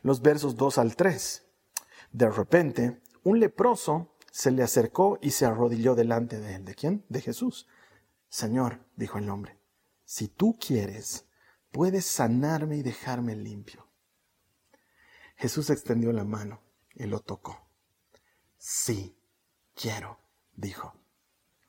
los 0.04 0.22
versos 0.22 0.56
2 0.56 0.78
al 0.78 0.96
3. 0.96 1.44
De 2.12 2.30
repente, 2.30 3.02
un 3.24 3.40
leproso 3.40 4.16
se 4.32 4.52
le 4.52 4.62
acercó 4.62 5.18
y 5.20 5.32
se 5.32 5.44
arrodilló 5.44 5.94
delante 5.94 6.40
de 6.40 6.54
él. 6.54 6.64
¿De 6.64 6.74
quién? 6.74 7.04
De 7.10 7.20
Jesús. 7.20 7.68
Señor, 8.30 8.80
dijo 8.96 9.18
el 9.18 9.28
hombre, 9.28 9.58
si 10.06 10.28
tú 10.28 10.56
quieres, 10.58 11.26
puedes 11.72 12.06
sanarme 12.06 12.78
y 12.78 12.82
dejarme 12.82 13.36
limpio. 13.36 13.86
Jesús 15.36 15.68
extendió 15.68 16.10
la 16.10 16.24
mano 16.24 16.62
y 16.94 17.04
lo 17.04 17.20
tocó. 17.20 17.68
Sí, 18.56 19.14
quiero, 19.74 20.18
dijo. 20.56 21.03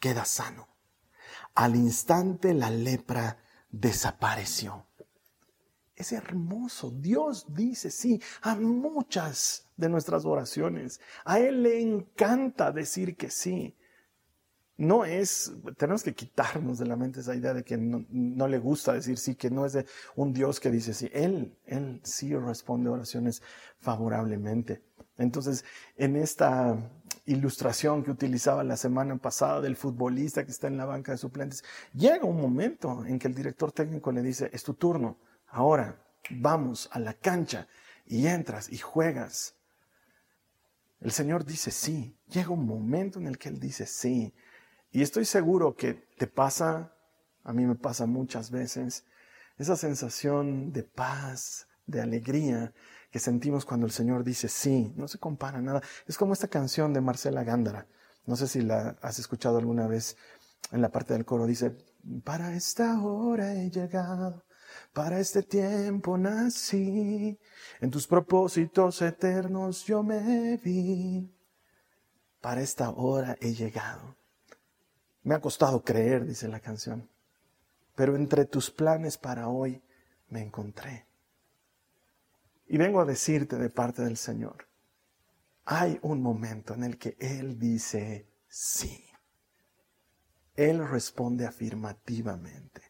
Queda 0.06 0.24
sano. 0.24 0.68
Al 1.56 1.76
instante 1.76 2.54
la 2.54 2.70
lepra 2.70 3.40
desapareció. 3.72 4.86
Es 5.96 6.12
hermoso. 6.12 6.92
Dios 6.92 7.48
dice 7.50 7.90
sí 7.90 8.22
a 8.44 8.54
muchas 8.54 9.68
de 9.76 9.90
nuestras 9.90 10.24
oraciones. 10.24 11.02
A 11.24 11.40
Él 11.40 11.64
le 11.64 11.82
encanta 11.82 12.72
decir 12.72 13.18
que 13.18 13.32
sí. 13.32 13.76
No 14.78 15.06
es, 15.06 15.52
tenemos 15.76 16.04
que 16.04 16.14
quitarnos 16.14 16.78
de 16.78 16.86
la 16.86 16.98
mente 16.98 17.22
esa 17.22 17.36
idea 17.36 17.56
de 17.56 17.64
que 17.64 17.76
no, 17.76 18.48
le 18.48 18.60
gusta 18.60 18.94
decir 18.94 19.18
sí, 19.18 19.34
que 19.34 19.50
no 19.50 19.66
es 19.66 19.74
de 19.74 19.88
un 20.16 20.34
Dios 20.34 20.60
que 20.60 20.70
dice 20.70 20.94
sí. 20.94 21.10
Él, 21.14 21.58
Él 21.66 22.00
sí 22.04 22.36
responde 22.36 22.92
oraciones 22.92 23.42
favorablemente. 23.80 24.84
Entonces, 25.18 25.66
en 25.98 26.16
esta 26.16 26.92
ilustración 27.25 28.03
que 28.03 28.12
utilizaba 28.12 28.63
la 28.63 28.77
semana 28.77 29.17
pasada 29.17 29.62
del 29.62 29.75
futbolista 29.75 30.46
que 30.46 30.51
está 30.51 30.67
en 30.67 30.77
la 30.77 30.86
banca 30.86 31.12
de 31.12 31.17
suplentes, 31.17 31.63
llega 31.94 32.25
un 32.25 32.39
momento 32.39 33.03
en 33.05 33.20
que 33.20 33.27
el 33.27 33.36
director 33.36 33.72
técnico 33.72 34.12
le 34.12 34.22
dice, 34.22 34.50
es 34.53 34.63
tu 34.63 34.75
turno, 34.75 35.17
ahora 35.48 36.01
vamos 36.29 36.89
a 36.91 37.00
la 37.00 37.13
cancha 37.13 37.67
y 38.05 38.27
entras 38.27 38.72
y 38.72 38.77
juegas. 38.77 39.55
El 41.01 41.12
Señor 41.12 41.46
dice 41.46 41.72
sí, 41.72 42.15
llega 42.29 42.50
un 42.50 42.65
momento 42.65 43.20
en 43.20 43.27
el 43.27 43.38
que 43.38 43.50
Él 43.50 43.60
dice 43.60 43.86
sí. 43.86 44.34
Y 44.91 45.01
estoy 45.01 45.25
seguro 45.25 45.75
que 45.75 45.94
te 46.17 46.27
pasa, 46.27 46.96
a 47.44 47.53
mí 47.53 47.65
me 47.65 47.75
pasa 47.75 48.05
muchas 48.05 48.50
veces, 48.50 49.05
esa 49.58 49.75
sensación 49.75 50.72
de 50.72 50.84
paz, 50.84 51.67
de 51.86 52.01
alegría 52.01 52.74
que 53.15 53.19
sentimos 53.22 53.63
cuando 53.63 53.86
el 53.86 53.93
Señor 53.93 54.25
dice 54.25 54.50
sí, 54.50 54.91
no 54.98 55.07
se 55.07 55.19
compara 55.19 55.62
nada. 55.62 55.81
Es 56.05 56.17
como 56.17 56.34
esta 56.34 56.50
canción 56.50 56.91
de 56.91 57.00
Marcela 57.00 57.45
Gándara. 57.45 57.88
No 58.25 58.36
sé 58.36 58.45
si 58.45 58.62
la 58.62 58.98
has 59.01 59.19
escuchado 59.19 59.57
alguna 59.57 59.88
vez 59.88 60.17
en 60.74 60.81
la 60.81 60.89
parte 60.89 61.13
del 61.13 61.24
coro. 61.24 61.45
Dice, 61.45 61.77
para 62.25 62.53
esta 62.53 63.01
hora 63.01 63.53
he 63.53 63.69
llegado, 63.72 64.43
para 64.91 65.17
este 65.22 65.43
tiempo 65.43 66.17
nací, 66.17 67.39
en 67.79 67.89
tus 67.89 68.05
propósitos 68.05 69.01
eternos 69.01 69.86
yo 69.86 70.03
me 70.03 70.57
vi. 70.57 71.34
Para 72.41 72.60
esta 72.60 72.89
hora 72.89 73.38
he 73.39 73.53
llegado. 73.53 74.17
Me 75.24 75.36
ha 75.36 75.39
costado 75.39 75.86
creer, 75.86 76.25
dice 76.25 76.50
la 76.50 76.60
canción, 76.60 77.10
pero 77.95 78.17
entre 78.17 78.43
tus 78.43 78.69
planes 78.72 79.17
para 79.17 79.48
hoy 79.48 79.81
me 80.27 80.41
encontré. 80.41 81.05
Y 82.75 82.77
vengo 82.77 83.00
a 83.00 83.05
decirte 83.05 83.55
de 83.55 83.70
parte 83.70 84.01
del 84.01 84.17
Señor, 84.17 84.67
hay 85.63 85.98
un 86.01 86.22
momento 86.22 86.74
en 86.74 86.84
el 86.84 86.98
que 86.98 87.15
Él 87.22 87.58
dice 87.58 88.27
sí. 88.50 89.01
Él 90.58 90.86
responde 90.86 91.46
afirmativamente. 91.46 92.82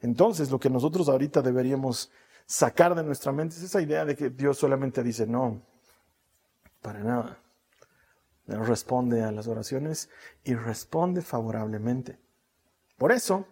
Entonces, 0.00 0.50
lo 0.50 0.58
que 0.58 0.70
nosotros 0.70 1.10
ahorita 1.10 1.42
deberíamos 1.42 2.10
sacar 2.46 2.94
de 2.94 3.04
nuestra 3.04 3.32
mente 3.32 3.56
es 3.56 3.64
esa 3.64 3.82
idea 3.82 4.06
de 4.06 4.16
que 4.16 4.30
Dios 4.30 4.56
solamente 4.56 5.02
dice 5.02 5.26
no, 5.26 5.60
para 6.80 7.00
nada. 7.00 7.38
Él 8.46 8.64
responde 8.64 9.22
a 9.24 9.30
las 9.30 9.46
oraciones 9.46 10.08
y 10.42 10.54
responde 10.54 11.20
favorablemente. 11.20 12.18
Por 12.96 13.12
eso, 13.12 13.46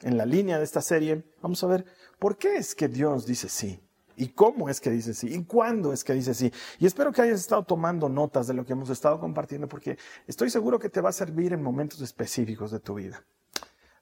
en 0.00 0.16
la 0.16 0.26
línea 0.26 0.58
de 0.58 0.64
esta 0.64 0.82
serie, 0.82 1.22
vamos 1.40 1.62
a 1.62 1.68
ver 1.68 1.84
por 2.18 2.36
qué 2.36 2.56
es 2.56 2.74
que 2.74 2.88
Dios 2.88 3.26
dice 3.26 3.48
sí. 3.48 3.85
¿Y 4.16 4.28
cómo 4.28 4.68
es 4.68 4.80
que 4.80 4.90
dice 4.90 5.14
sí? 5.14 5.28
¿Y 5.32 5.44
cuándo 5.44 5.92
es 5.92 6.02
que 6.02 6.14
dice 6.14 6.34
sí? 6.34 6.52
Y 6.78 6.86
espero 6.86 7.12
que 7.12 7.22
hayas 7.22 7.40
estado 7.40 7.62
tomando 7.64 8.08
notas 8.08 8.46
de 8.46 8.54
lo 8.54 8.64
que 8.64 8.72
hemos 8.72 8.90
estado 8.90 9.20
compartiendo 9.20 9.68
porque 9.68 9.98
estoy 10.26 10.50
seguro 10.50 10.78
que 10.78 10.88
te 10.88 11.00
va 11.00 11.10
a 11.10 11.12
servir 11.12 11.52
en 11.52 11.62
momentos 11.62 12.00
específicos 12.00 12.70
de 12.70 12.80
tu 12.80 12.94
vida. 12.94 13.24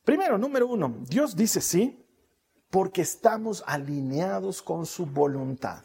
Primero, 0.04 0.38
número 0.38 0.68
uno, 0.68 0.96
Dios 1.08 1.34
dice 1.34 1.60
sí 1.60 2.06
porque 2.70 3.02
estamos 3.02 3.62
alineados 3.66 4.62
con 4.62 4.86
su 4.86 5.06
voluntad. 5.06 5.82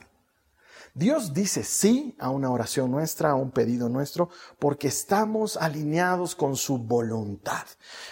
Dios 0.93 1.33
dice 1.33 1.63
sí 1.63 2.15
a 2.19 2.29
una 2.29 2.51
oración 2.51 2.91
nuestra, 2.91 3.31
a 3.31 3.35
un 3.35 3.51
pedido 3.51 3.89
nuestro, 3.89 4.29
porque 4.59 4.87
estamos 4.87 5.57
alineados 5.57 6.35
con 6.35 6.55
su 6.55 6.77
voluntad. 6.77 7.65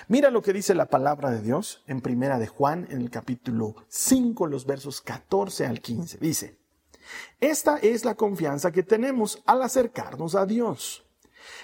Mira 0.08 0.30
lo 0.30 0.42
que 0.42 0.54
dice 0.54 0.74
la 0.74 0.90
palabra 0.90 1.32
de 1.32 1.42
Dios 1.42 1.84
en 1.88 2.02
Primera 2.02 2.40
de 2.40 2.48
Juan, 2.48 2.88
en 2.90 3.02
el 3.02 3.10
capítulo 3.10 3.76
5, 3.88 4.48
los 4.48 4.66
versos 4.66 5.02
14 5.02 5.66
al 5.66 5.82
15. 5.82 6.18
Dice, 6.20 6.58
esta 7.40 7.78
es 7.78 8.06
la 8.06 8.16
confianza 8.16 8.72
que 8.72 8.84
tenemos 8.84 9.42
al 9.46 9.62
acercarnos 9.62 10.36
a 10.36 10.46
Dios, 10.46 11.06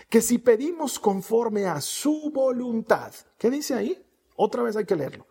que 0.10 0.22
si 0.22 0.38
pedimos 0.38 1.00
conforme 1.00 1.66
a 1.66 1.82
su 1.82 2.32
voluntad, 2.34 3.14
¿qué 3.38 3.50
dice 3.50 3.74
ahí? 3.74 4.06
Otra 4.36 4.64
vez 4.64 4.76
hay 4.76 4.86
que 4.86 4.96
leerlo. 4.96 5.28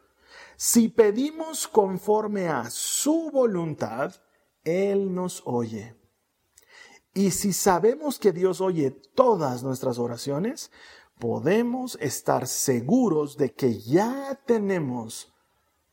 Si 0.56 0.88
pedimos 0.88 1.66
conforme 1.66 2.48
a 2.48 2.70
su 2.70 3.30
voluntad, 3.30 4.14
él 4.64 5.14
nos 5.14 5.42
oye. 5.44 5.96
Y 7.14 7.30
si 7.32 7.52
sabemos 7.52 8.18
que 8.18 8.32
Dios 8.32 8.60
oye 8.60 8.90
todas 8.90 9.62
nuestras 9.62 9.98
oraciones, 9.98 10.70
podemos 11.18 11.98
estar 12.00 12.46
seguros 12.46 13.36
de 13.36 13.52
que 13.52 13.78
ya 13.78 14.40
tenemos 14.46 15.32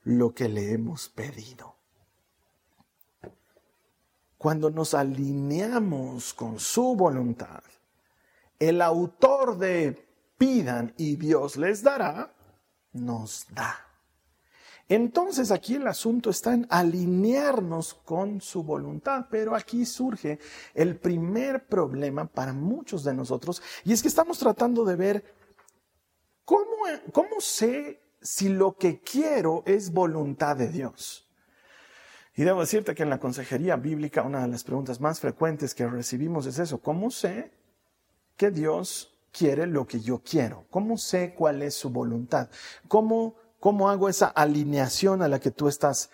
lo 0.04 0.34
que 0.34 0.48
le 0.48 0.72
hemos 0.72 1.10
pedido. 1.10 1.76
Cuando 4.38 4.70
nos 4.70 4.94
alineamos 4.94 6.34
con 6.34 6.60
su 6.60 6.96
voluntad, 6.96 7.62
el 8.58 8.82
autor 8.82 9.58
de 9.58 10.08
pidan 10.38 10.94
y 10.98 11.18
Dios 11.18 11.58
les 11.58 11.84
dará, 11.84 12.34
nos 12.94 13.46
da. 13.54 13.89
Entonces 14.90 15.52
aquí 15.52 15.76
el 15.76 15.86
asunto 15.86 16.32
está 16.32 16.52
en 16.52 16.66
alinearnos 16.68 17.94
con 17.94 18.42
su 18.42 18.64
voluntad, 18.64 19.28
pero 19.30 19.56
aquí 19.56 19.86
surge 19.86 20.40
el 20.74 20.98
primer 20.98 21.68
problema 21.68 22.26
para 22.26 22.54
muchos 22.54 23.04
de 23.04 23.14
nosotros 23.14 23.62
y 23.86 23.94
es 23.94 24.02
que 24.02 24.08
estamos 24.08 24.40
tratando 24.40 24.84
de 24.84 24.96
ver 24.96 25.36
cómo, 26.44 26.66
cómo 27.14 27.40
sé 27.40 28.02
si 28.20 28.50
lo 28.50 28.78
que 28.78 29.00
quiero 29.00 29.62
es 29.68 29.94
voluntad 29.94 30.58
de 30.58 30.70
Dios. 30.70 31.30
Y 32.36 32.44
debo 32.44 32.62
decirte 32.62 32.96
que 32.96 33.04
en 33.04 33.12
la 33.12 33.20
consejería 33.20 33.76
bíblica 33.76 34.24
una 34.24 34.42
de 34.42 34.48
las 34.48 34.64
preguntas 34.64 35.00
más 35.00 35.20
frecuentes 35.20 35.76
que 35.76 35.86
recibimos 35.86 36.48
es 36.48 36.58
eso, 36.58 36.82
¿cómo 36.82 37.12
sé 37.12 37.52
que 38.36 38.50
Dios 38.50 39.14
quiere 39.32 39.68
lo 39.68 39.86
que 39.86 40.00
yo 40.00 40.24
quiero? 40.24 40.66
¿Cómo 40.72 40.98
sé 40.98 41.36
cuál 41.36 41.62
es 41.62 41.76
su 41.76 41.92
voluntad? 41.92 42.50
¿Cómo 42.88 43.36
¿Cómo 43.60 43.90
hago 43.90 44.08
esa 44.08 44.28
alineación 44.28 45.22
a 45.22 45.28
la 45.28 45.40
que 45.40 45.52
tú 45.52 45.68
estás 45.68 46.10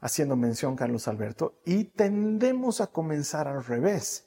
haciendo 0.00 0.36
mención, 0.36 0.76
Carlos 0.76 1.08
Alberto? 1.08 1.54
Y 1.64 1.84
tendemos 1.84 2.80
a 2.80 2.88
comenzar 2.88 3.48
al 3.48 3.64
revés. 3.64 4.26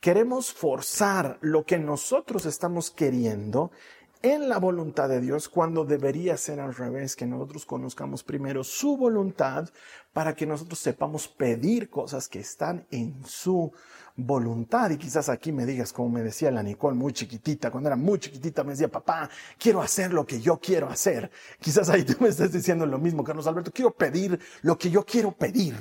Queremos 0.00 0.52
forzar 0.52 1.38
lo 1.42 1.66
que 1.66 1.78
nosotros 1.78 2.46
estamos 2.46 2.90
queriendo 2.90 3.72
en 4.22 4.48
la 4.48 4.58
voluntad 4.58 5.08
de 5.08 5.20
Dios 5.20 5.48
cuando 5.48 5.84
debería 5.84 6.36
ser 6.36 6.60
al 6.60 6.74
revés, 6.74 7.16
que 7.16 7.26
nosotros 7.26 7.64
conozcamos 7.64 8.22
primero 8.22 8.64
su 8.64 8.96
voluntad 8.96 9.68
para 10.12 10.34
que 10.34 10.46
nosotros 10.46 10.78
sepamos 10.78 11.28
pedir 11.28 11.90
cosas 11.90 12.28
que 12.28 12.40
están 12.40 12.86
en 12.90 13.24
su 13.24 13.72
voluntad. 14.16 14.90
Y 14.90 14.98
quizás 14.98 15.28
aquí 15.28 15.52
me 15.52 15.64
digas, 15.64 15.92
como 15.92 16.08
me 16.08 16.22
decía 16.22 16.50
la 16.50 16.62
Nicole 16.62 16.96
muy 16.96 17.12
chiquitita, 17.12 17.70
cuando 17.70 17.88
era 17.88 17.96
muy 17.96 18.18
chiquitita 18.18 18.64
me 18.64 18.72
decía, 18.72 18.88
papá, 18.88 19.30
quiero 19.58 19.80
hacer 19.80 20.12
lo 20.12 20.26
que 20.26 20.40
yo 20.40 20.58
quiero 20.58 20.88
hacer. 20.88 21.30
Quizás 21.60 21.88
ahí 21.88 22.02
tú 22.04 22.14
me 22.20 22.28
estás 22.28 22.52
diciendo 22.52 22.84
lo 22.86 22.98
mismo, 22.98 23.24
Carlos 23.24 23.46
Alberto, 23.46 23.70
quiero 23.72 23.94
pedir 23.94 24.38
lo 24.62 24.76
que 24.76 24.90
yo 24.90 25.04
quiero 25.04 25.32
pedir. 25.32 25.74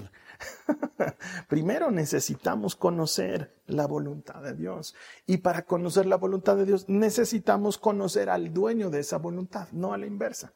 Primero 1.48 1.92
necesitamos 1.92 2.76
conocer 2.76 3.56
la 3.68 3.88
voluntad 3.88 4.42
de 4.42 4.54
Dios. 4.54 4.96
Y 5.26 5.38
para 5.38 5.64
conocer 5.64 6.06
la 6.06 6.18
voluntad 6.18 6.56
de 6.56 6.66
Dios 6.66 6.86
necesitamos 6.88 7.78
conocer 7.78 8.30
al 8.30 8.54
dueño 8.54 8.90
de 8.90 9.00
esa 9.00 9.18
voluntad, 9.18 9.68
no 9.72 9.94
a 9.94 9.98
la 9.98 10.06
inversa. 10.06 10.54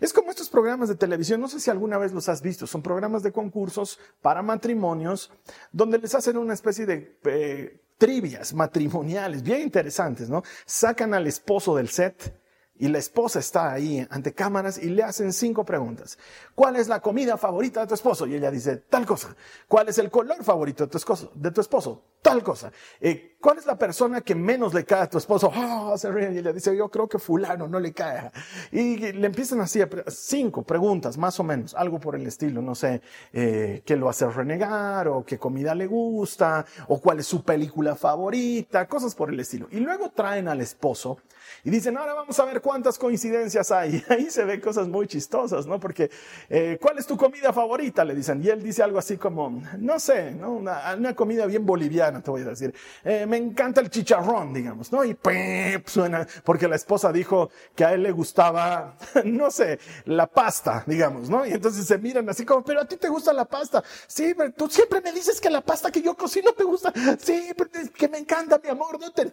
Es 0.00 0.12
como 0.12 0.30
estos 0.30 0.48
programas 0.48 0.88
de 0.88 0.94
televisión, 0.94 1.40
no 1.40 1.48
sé 1.48 1.60
si 1.60 1.70
alguna 1.70 1.98
vez 1.98 2.12
los 2.12 2.28
has 2.28 2.42
visto, 2.42 2.66
son 2.66 2.82
programas 2.82 3.22
de 3.22 3.32
concursos 3.32 3.98
para 4.22 4.42
matrimonios 4.42 5.30
donde 5.72 5.98
les 5.98 6.14
hacen 6.14 6.36
una 6.36 6.54
especie 6.54 6.86
de 6.86 7.18
eh, 7.24 7.80
trivias 7.98 8.54
matrimoniales 8.54 9.42
bien 9.42 9.60
interesantes, 9.60 10.28
¿no? 10.28 10.42
Sacan 10.64 11.14
al 11.14 11.26
esposo 11.26 11.76
del 11.76 11.88
set 11.88 12.43
y 12.76 12.88
la 12.88 12.98
esposa 12.98 13.38
está 13.38 13.72
ahí 13.72 14.06
ante 14.10 14.32
cámaras 14.32 14.78
y 14.78 14.90
le 14.90 15.02
hacen 15.02 15.32
cinco 15.32 15.64
preguntas. 15.64 16.18
¿Cuál 16.54 16.76
es 16.76 16.88
la 16.88 17.00
comida 17.00 17.36
favorita 17.36 17.80
de 17.80 17.86
tu 17.86 17.94
esposo? 17.94 18.26
Y 18.26 18.34
ella 18.34 18.50
dice, 18.50 18.76
tal 18.76 19.06
cosa. 19.06 19.36
¿Cuál 19.68 19.88
es 19.88 19.98
el 19.98 20.10
color 20.10 20.42
favorito 20.42 20.86
de 20.86 21.50
tu 21.50 21.60
esposo? 21.60 22.02
Tal 22.24 22.42
cosa. 22.42 22.72
Eh, 23.02 23.36
¿Cuál 23.38 23.58
es 23.58 23.66
la 23.66 23.76
persona 23.76 24.22
que 24.22 24.34
menos 24.34 24.72
le 24.72 24.86
cae 24.86 25.02
a 25.02 25.10
tu 25.10 25.18
esposo? 25.18 25.52
Oh, 25.54 25.94
se 25.98 26.10
ríe 26.10 26.32
y 26.32 26.38
ella 26.38 26.54
dice, 26.54 26.74
yo 26.74 26.88
creo 26.88 27.06
que 27.06 27.18
fulano 27.18 27.68
no 27.68 27.78
le 27.78 27.92
cae. 27.92 28.30
Y 28.72 28.96
le 28.96 29.26
empiezan 29.26 29.60
así 29.60 29.82
a 29.82 29.88
cinco 30.08 30.62
preguntas, 30.62 31.18
más 31.18 31.38
o 31.38 31.44
menos, 31.44 31.74
algo 31.74 32.00
por 32.00 32.16
el 32.16 32.26
estilo, 32.26 32.62
no 32.62 32.74
sé, 32.74 33.02
eh, 33.34 33.82
qué 33.84 33.96
lo 33.96 34.08
hace 34.08 34.26
renegar 34.30 35.06
o 35.08 35.22
qué 35.26 35.38
comida 35.38 35.74
le 35.74 35.86
gusta 35.86 36.64
o 36.88 36.98
cuál 36.98 37.18
es 37.18 37.26
su 37.26 37.44
película 37.44 37.94
favorita, 37.94 38.88
cosas 38.88 39.14
por 39.14 39.28
el 39.28 39.38
estilo. 39.38 39.68
Y 39.70 39.80
luego 39.80 40.08
traen 40.08 40.48
al 40.48 40.62
esposo 40.62 41.18
y 41.62 41.70
dicen, 41.70 41.96
ahora 41.96 42.14
vamos 42.14 42.38
a 42.38 42.44
ver 42.44 42.60
cuántas 42.60 42.98
coincidencias 42.98 43.70
hay. 43.70 44.02
Ahí 44.08 44.30
se 44.30 44.44
ven 44.44 44.60
cosas 44.60 44.88
muy 44.88 45.06
chistosas, 45.06 45.66
¿no? 45.66 45.80
Porque, 45.80 46.10
eh, 46.50 46.78
¿cuál 46.80 46.98
es 46.98 47.06
tu 47.06 47.16
comida 47.16 47.52
favorita? 47.52 48.04
Le 48.04 48.14
dicen. 48.14 48.42
Y 48.42 48.48
él 48.48 48.62
dice 48.62 48.82
algo 48.82 48.98
así 48.98 49.16
como, 49.16 49.62
no 49.78 49.98
sé, 49.98 50.32
¿no? 50.32 50.52
Una, 50.52 51.14
comida 51.14 51.46
bien 51.46 51.64
boliviana, 51.64 52.13
te 52.22 52.30
voy 52.30 52.42
a 52.42 52.46
decir. 52.46 52.74
Eh, 53.04 53.26
me 53.26 53.36
encanta 53.36 53.80
el 53.80 53.90
chicharrón, 53.90 54.52
digamos, 54.52 54.92
¿no? 54.92 55.04
Y 55.04 55.14
¡pip! 55.14 55.86
suena, 55.86 56.26
porque 56.44 56.68
la 56.68 56.76
esposa 56.76 57.12
dijo 57.12 57.50
que 57.74 57.84
a 57.84 57.92
él 57.92 58.02
le 58.02 58.12
gustaba, 58.12 58.96
no 59.24 59.50
sé, 59.50 59.78
la 60.06 60.26
pasta, 60.26 60.84
digamos, 60.86 61.28
¿no? 61.28 61.46
Y 61.46 61.52
entonces 61.52 61.86
se 61.86 61.98
miran 61.98 62.28
así 62.28 62.44
como, 62.44 62.64
pero 62.64 62.80
a 62.80 62.84
ti 62.84 62.96
te 62.96 63.08
gusta 63.08 63.32
la 63.32 63.44
pasta. 63.44 63.82
Sí, 64.06 64.34
pero 64.36 64.52
tú 64.52 64.68
siempre 64.68 65.00
me 65.00 65.12
dices 65.12 65.40
que 65.40 65.50
la 65.50 65.60
pasta 65.60 65.90
que 65.90 66.02
yo 66.02 66.16
cocino 66.16 66.52
te 66.52 66.64
gusta. 66.64 66.92
Sí, 67.18 67.52
pero 67.56 67.70
que 67.94 68.08
me 68.08 68.18
encanta, 68.18 68.60
mi 68.62 68.68
amor, 68.70 68.98
no 69.00 69.12
te... 69.12 69.30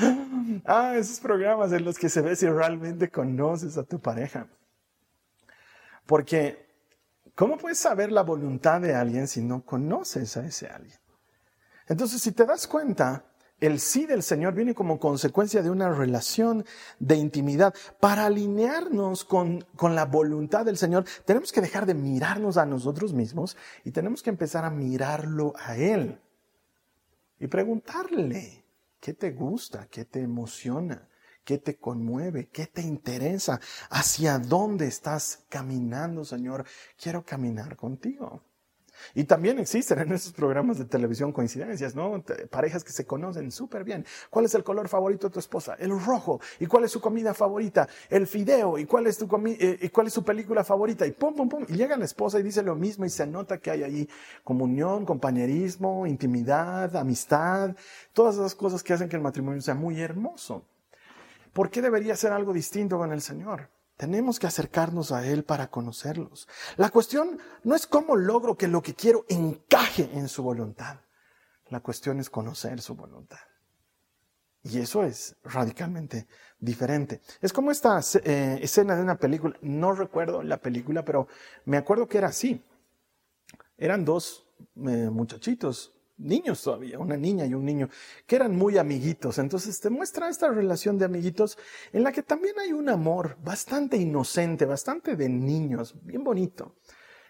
Ah, 0.64 0.94
esos 0.96 1.20
programas 1.20 1.72
en 1.72 1.84
los 1.84 1.98
que 1.98 2.08
se 2.08 2.22
ve 2.22 2.34
si 2.34 2.48
realmente 2.48 3.10
conoces 3.10 3.76
a 3.76 3.84
tu 3.84 4.00
pareja. 4.00 4.46
Porque, 6.06 6.69
¿cómo 7.40 7.56
puedes 7.56 7.78
saber 7.78 8.12
la 8.12 8.22
voluntad 8.22 8.82
de 8.82 8.94
alguien 8.94 9.26
si 9.26 9.40
no 9.40 9.64
conoces 9.64 10.36
a 10.36 10.44
ese 10.44 10.66
alguien? 10.66 10.98
Entonces, 11.88 12.20
si 12.20 12.32
te 12.32 12.44
das 12.44 12.66
cuenta, 12.66 13.24
el 13.60 13.80
sí 13.80 14.04
del 14.04 14.22
Señor 14.22 14.52
viene 14.52 14.74
como 14.74 15.00
consecuencia 15.00 15.62
de 15.62 15.70
una 15.70 15.88
relación 15.88 16.66
de 16.98 17.16
intimidad. 17.16 17.72
Para 17.98 18.26
alinearnos 18.26 19.24
con, 19.24 19.64
con, 19.74 19.94
la 19.94 20.04
voluntad 20.04 20.66
del 20.66 20.76
Señor, 20.76 21.06
tenemos 21.24 21.50
que 21.50 21.62
dejar 21.62 21.86
de 21.86 21.94
mirarnos 21.94 22.58
a 22.58 22.66
nosotros 22.66 23.14
mismos 23.14 23.56
y 23.84 23.90
tenemos 23.90 24.22
que 24.22 24.28
empezar 24.28 24.66
a 24.66 24.70
mirarlo 24.70 25.54
a 25.56 25.78
Él. 25.78 26.20
Y 27.38 27.46
preguntarle, 27.46 28.66
¿qué 29.00 29.14
te 29.14 29.30
gusta? 29.30 29.86
¿Qué 29.90 30.04
te 30.04 30.20
emociona? 30.20 31.08
¿Qué 31.44 31.58
te 31.58 31.78
conmueve? 31.78 32.48
¿Qué 32.48 32.66
te 32.66 32.82
interesa? 32.82 33.60
¿Hacia 33.90 34.38
dónde 34.38 34.86
estás 34.86 35.44
caminando, 35.48 36.24
Señor? 36.24 36.64
Quiero 36.96 37.24
caminar 37.24 37.76
contigo. 37.76 38.42
Y 39.14 39.24
también 39.24 39.58
existen 39.58 39.98
en 40.00 40.12
esos 40.12 40.32
programas 40.32 40.78
de 40.78 40.84
televisión 40.84 41.32
coincidencias, 41.32 41.94
¿no? 41.94 42.22
Parejas 42.50 42.84
que 42.84 42.92
se 42.92 43.06
conocen 43.06 43.50
súper 43.50 43.84
bien. 43.84 44.04
¿Cuál 44.30 44.44
es 44.44 44.54
el 44.54 44.64
color 44.64 44.88
favorito 44.88 45.28
de 45.28 45.32
tu 45.32 45.38
esposa? 45.38 45.74
El 45.78 45.98
rojo. 45.98 46.40
¿Y 46.58 46.66
cuál 46.66 46.84
es 46.84 46.90
su 46.90 47.00
comida 47.00 47.34
favorita? 47.34 47.88
El 48.08 48.26
fideo. 48.26 48.78
¿Y 48.78 48.86
cuál 48.86 49.06
es 49.06 49.18
tu 49.18 49.28
eh, 49.46 49.78
y 49.80 49.88
cuál 49.88 50.08
es 50.08 50.12
su 50.12 50.24
película 50.24 50.64
favorita? 50.64 51.06
Y 51.06 51.12
pum, 51.12 51.34
pum, 51.34 51.48
pum. 51.48 51.64
Y 51.68 51.74
llega 51.74 51.96
la 51.96 52.04
esposa 52.04 52.38
y 52.38 52.42
dice 52.42 52.62
lo 52.62 52.74
mismo 52.74 53.04
y 53.04 53.10
se 53.10 53.26
nota 53.26 53.58
que 53.58 53.70
hay 53.70 53.82
ahí 53.82 54.08
comunión, 54.44 55.04
compañerismo, 55.06 56.06
intimidad, 56.06 56.94
amistad, 56.96 57.74
todas 58.12 58.36
esas 58.36 58.54
cosas 58.54 58.82
que 58.82 58.92
hacen 58.92 59.08
que 59.08 59.16
el 59.16 59.22
matrimonio 59.22 59.60
sea 59.60 59.74
muy 59.74 60.00
hermoso. 60.00 60.64
¿Por 61.52 61.70
qué 61.70 61.82
debería 61.82 62.16
ser 62.16 62.32
algo 62.32 62.52
distinto 62.52 62.98
con 62.98 63.12
el 63.12 63.20
Señor? 63.20 63.70
Tenemos 63.96 64.38
que 64.38 64.46
acercarnos 64.46 65.12
a 65.12 65.26
Él 65.26 65.44
para 65.44 65.70
conocerlos. 65.70 66.48
La 66.76 66.90
cuestión 66.90 67.38
no 67.64 67.74
es 67.74 67.86
cómo 67.86 68.16
logro 68.16 68.56
que 68.56 68.68
lo 68.68 68.80
que 68.82 68.94
quiero 68.94 69.26
encaje 69.28 70.08
en 70.14 70.28
su 70.28 70.42
voluntad. 70.42 71.00
La 71.68 71.80
cuestión 71.80 72.18
es 72.18 72.30
conocer 72.30 72.80
su 72.80 72.94
voluntad. 72.94 73.38
Y 74.62 74.78
eso 74.78 75.04
es 75.04 75.36
radicalmente 75.44 76.26
diferente. 76.58 77.20
Es 77.40 77.52
como 77.52 77.70
esta 77.70 78.00
eh, 78.24 78.58
escena 78.62 78.94
de 78.94 79.02
una 79.02 79.16
película, 79.16 79.56
no 79.62 79.92
recuerdo 79.92 80.42
la 80.42 80.58
película, 80.58 81.04
pero 81.04 81.28
me 81.64 81.76
acuerdo 81.76 82.08
que 82.08 82.18
era 82.18 82.28
así. 82.28 82.62
Eran 83.78 84.04
dos 84.04 84.46
eh, 84.76 85.08
muchachitos, 85.10 85.94
niños 86.20 86.62
todavía, 86.62 86.98
una 86.98 87.16
niña 87.16 87.46
y 87.46 87.54
un 87.54 87.64
niño, 87.64 87.88
que 88.26 88.36
eran 88.36 88.56
muy 88.56 88.78
amiguitos. 88.78 89.38
Entonces 89.38 89.80
te 89.80 89.90
muestra 89.90 90.28
esta 90.28 90.48
relación 90.48 90.98
de 90.98 91.06
amiguitos 91.06 91.58
en 91.92 92.04
la 92.04 92.12
que 92.12 92.22
también 92.22 92.58
hay 92.58 92.72
un 92.72 92.88
amor 92.88 93.36
bastante 93.42 93.96
inocente, 93.96 94.64
bastante 94.66 95.16
de 95.16 95.28
niños, 95.28 95.94
bien 96.02 96.22
bonito. 96.22 96.74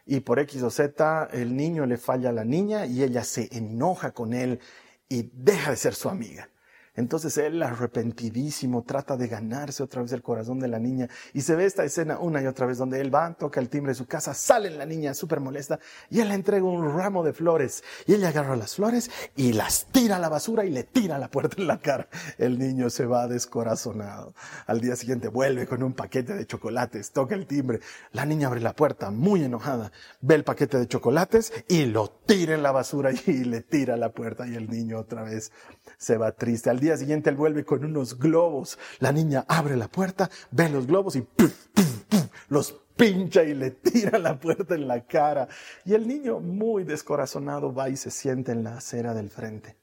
Y 0.06 0.20
por 0.20 0.38
X 0.40 0.62
o 0.62 0.70
Z 0.70 1.28
el 1.32 1.56
niño 1.56 1.87
le 1.87 1.97
falla 1.97 2.30
a 2.30 2.32
la 2.32 2.44
niña 2.44 2.87
y 2.87 3.02
ella 3.02 3.23
se 3.25 3.49
enoja 3.56 4.12
con 4.12 4.32
él 4.32 4.61
y 5.09 5.30
deja 5.35 5.70
de 5.70 5.76
ser 5.76 5.94
su 5.94 6.09
amiga. 6.09 6.50
Entonces 6.97 7.38
él, 7.38 7.62
arrepentidísimo, 7.62 8.82
trata 8.82 9.16
de 9.16 9.28
ganarse 9.28 9.82
otra 9.82 10.02
vez 10.02 10.12
el 10.12 10.23
corazón 10.23 10.59
de 10.59 10.68
la 10.68 10.78
niña. 10.78 11.09
Y 11.32 11.42
se 11.42 11.54
ve 11.54 11.64
esta 11.64 11.85
escena 11.85 12.18
una 12.18 12.42
y 12.42 12.47
otra 12.47 12.66
vez 12.66 12.78
donde 12.78 13.00
él 13.00 13.14
va, 13.14 13.32
toca 13.35 13.61
el 13.61 13.68
timbre 13.68 13.92
de 13.92 13.94
su 13.94 14.06
casa, 14.06 14.35
sale 14.35 14.70
la 14.70 14.87
niña 14.87 15.14
súper 15.14 15.40
molesta 15.40 15.78
y 16.11 16.20
él 16.20 16.28
le 16.28 16.35
entrega 16.35 16.64
un 16.64 16.97
ramo 16.97 17.23
de 17.23 17.32
flores. 17.32 17.85
Y 18.06 18.14
ella 18.14 18.28
agarra 18.28 18.56
las 18.56 18.75
flores 18.75 19.11
y 19.37 19.52
las 19.52 19.87
tira 19.87 20.16
a 20.16 20.18
la 20.18 20.28
basura 20.28 20.64
y 20.64 20.70
le 20.70 20.85
tira 20.85 21.18
la 21.18 21.30
puerta 21.30 21.56
en 21.59 21.68
la 21.68 21.78
cara. 21.78 22.09
El 22.38 22.59
niño 22.59 22.90
se 22.90 23.06
va 23.06 23.28
descorazonado. 23.28 24.35
Al 24.66 24.80
día 24.80 24.97
siguiente 24.97 25.28
vuelve 25.28 25.66
con 25.66 25.82
un 25.82 25.92
paquete 25.92 26.35
de 26.35 26.47
chocolates, 26.47 27.12
toca 27.12 27.35
el 27.35 27.47
timbre. 27.47 27.80
La 28.12 28.26
niña 28.26 28.49
abre 28.49 28.61
la 28.61 28.75
puerta 28.75 29.11
muy 29.11 29.44
enojada, 29.44 29.92
ve 30.20 30.35
el 30.35 30.44
paquete 30.44 30.78
de 30.78 30.88
chocolates 30.88 31.52
y 31.68 31.87
lo 31.87 32.09
tira 32.09 32.54
en 32.54 32.62
la 32.62 32.73
basura 32.73 33.11
y 33.12 33.44
le 33.44 33.61
tira 33.61 33.97
la 33.97 34.11
puerta 34.11 34.47
y 34.47 34.54
el 34.54 34.68
niño 34.68 34.99
otra 34.99 35.23
vez 35.23 35.52
se 35.97 36.16
va 36.16 36.32
triste. 36.32 36.70
Al 36.70 36.80
día 36.81 36.97
siguiente 36.97 37.31
él 37.31 37.37
vuelve 37.37 37.65
con 37.65 37.85
unos 37.85 38.19
globos. 38.19 38.79
La 38.99 39.13
niña 39.13 39.45
abre 39.49 39.77
la 39.77 39.89
puerta, 39.89 40.31
ve 40.51 40.69
los 40.69 40.87
globos 40.87 41.17
y 41.17 41.27
los 42.49 42.73
pincha 42.97 43.43
y 43.45 43.55
le 43.55 43.71
tira 43.71 44.19
la 44.19 44.39
puerta 44.39 44.75
en 44.75 44.89
la 44.89 45.07
cara. 45.07 45.49
Y 45.85 45.95
el 45.95 46.07
niño, 46.07 46.40
muy 46.40 46.85
descorazonado, 46.85 47.73
va 47.73 47.88
y 47.88 47.97
se 47.97 48.11
siente 48.11 48.53
en 48.53 48.64
la 48.64 48.77
acera 48.77 49.14
del 49.14 49.31
frente. 49.31 49.77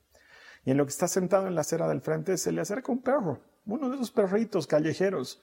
Y 0.66 0.72
en 0.72 0.78
lo 0.78 0.86
que 0.86 0.92
está 0.92 1.08
sentado 1.08 1.48
en 1.48 1.56
la 1.56 1.62
acera 1.62 1.88
del 1.88 2.02
frente 2.02 2.38
se 2.38 2.52
le 2.52 2.62
acerca 2.62 2.92
un 2.92 3.02
perro, 3.02 3.40
uno 3.66 3.90
de 3.90 3.96
esos 3.96 4.12
perritos 4.12 4.68
callejeros 4.68 5.42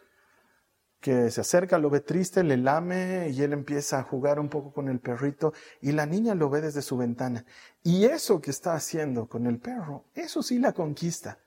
que 1.01 1.31
se 1.31 1.43
acerca, 1.43 1.79
lo 1.79 1.91
ve 1.91 2.01
triste, 2.01 2.43
le 2.43 2.57
lame 2.57 3.29
y 3.29 3.43
él 3.43 3.53
empieza 3.53 3.99
a 3.99 4.03
jugar 4.03 4.41
un 4.41 4.49
poco 4.49 4.73
con 4.73 4.89
el 4.89 5.01
perrito 5.01 5.53
y 5.83 5.93
la 5.93 6.07
niña 6.07 6.35
lo 6.35 6.49
ve 6.49 6.63
desde 6.63 6.81
su 6.81 6.97
ventana. 6.97 7.45
Y 7.83 8.07
eso 8.07 8.41
que 8.41 8.51
está 8.51 8.75
haciendo 8.75 9.29
con 9.29 9.47
el 9.47 9.59
perro, 9.59 10.05
eso 10.15 10.43
sí 10.43 10.59
la 10.59 10.73
conquista. 10.73 11.39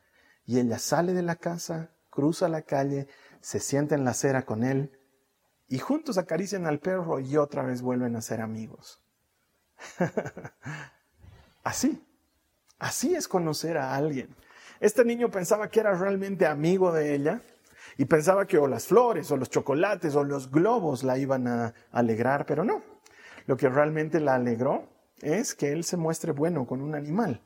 Y 0.48 0.60
ella 0.60 0.80
sale 0.80 1.14
de 1.14 1.22
la 1.22 1.36
casa, 1.36 1.92
cruza 2.10 2.50
la 2.50 2.64
calle, 2.64 3.08
se 3.42 3.60
sienta 3.60 3.94
en 3.94 4.04
la 4.04 4.12
acera 4.12 4.44
con 4.44 4.64
él 4.64 4.98
y 5.68 5.78
juntos 5.80 6.18
acarician 6.18 6.66
al 6.66 6.80
perro 6.80 7.20
y 7.20 7.38
otra 7.38 7.64
vez 7.64 7.82
vuelven 7.82 8.16
a 8.16 8.22
ser 8.22 8.42
amigos. 8.42 9.04
así, 11.64 12.04
así 12.80 13.14
es 13.14 13.28
conocer 13.28 13.78
a 13.78 13.94
alguien. 13.94 14.34
Este 14.80 15.04
niño 15.04 15.30
pensaba 15.30 15.70
que 15.70 15.82
era 15.82 15.94
realmente 15.94 16.46
amigo 16.46 16.92
de 16.92 17.14
ella 17.14 17.42
y 17.98 18.06
pensaba 18.06 18.48
que 18.48 18.58
o 18.58 18.68
las 18.68 18.88
flores 18.88 19.30
o 19.32 19.38
los 19.38 19.50
chocolates 19.50 20.16
o 20.16 20.24
los 20.24 20.50
globos 20.50 21.04
la 21.04 21.18
iban 21.18 21.48
a 21.48 21.74
alegrar, 21.92 22.46
pero 22.46 22.64
no. 22.64 22.82
Lo 23.48 23.58
que 23.58 23.70
realmente 23.70 24.20
la 24.20 24.36
alegró 24.36 24.88
es 25.22 25.56
que 25.56 25.72
él 25.72 25.84
se 25.84 25.98
muestre 25.98 26.32
bueno 26.32 26.66
con 26.66 26.82
un 26.82 26.96
animal. 26.96 27.42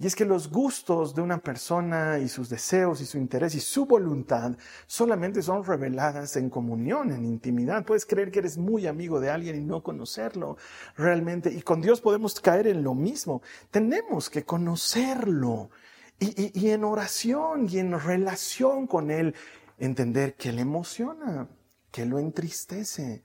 Y 0.00 0.06
es 0.06 0.14
que 0.14 0.24
los 0.24 0.48
gustos 0.48 1.12
de 1.14 1.22
una 1.22 1.38
persona 1.38 2.18
y 2.18 2.28
sus 2.28 2.48
deseos 2.48 3.00
y 3.00 3.06
su 3.06 3.18
interés 3.18 3.56
y 3.56 3.60
su 3.60 3.84
voluntad 3.84 4.56
solamente 4.86 5.42
son 5.42 5.64
reveladas 5.64 6.36
en 6.36 6.50
comunión, 6.50 7.10
en 7.10 7.24
intimidad. 7.24 7.84
Puedes 7.84 8.06
creer 8.06 8.30
que 8.30 8.38
eres 8.38 8.58
muy 8.58 8.86
amigo 8.86 9.18
de 9.18 9.30
alguien 9.30 9.56
y 9.56 9.60
no 9.60 9.82
conocerlo 9.82 10.56
realmente. 10.96 11.52
Y 11.52 11.62
con 11.62 11.80
Dios 11.80 12.00
podemos 12.00 12.38
caer 12.40 12.68
en 12.68 12.84
lo 12.84 12.94
mismo. 12.94 13.42
Tenemos 13.72 14.30
que 14.30 14.44
conocerlo. 14.44 15.70
Y, 16.20 16.52
y 16.58 16.70
en 16.70 16.84
oración 16.84 17.68
y 17.68 17.78
en 17.78 17.98
relación 17.98 18.86
con 18.86 19.10
Él 19.10 19.34
entender 19.78 20.34
qué 20.34 20.52
le 20.52 20.62
emociona, 20.62 21.48
qué 21.90 22.06
lo 22.06 22.20
entristece, 22.20 23.24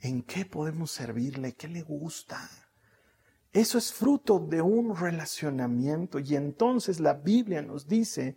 en 0.00 0.22
qué 0.22 0.44
podemos 0.44 0.90
servirle, 0.90 1.54
qué 1.54 1.68
le 1.68 1.82
gusta. 1.82 2.48
Eso 3.52 3.78
es 3.78 3.92
fruto 3.92 4.38
de 4.38 4.60
un 4.60 4.96
relacionamiento 4.96 6.18
y 6.18 6.36
entonces 6.36 7.00
la 7.00 7.14
Biblia 7.14 7.62
nos 7.62 7.88
dice 7.88 8.36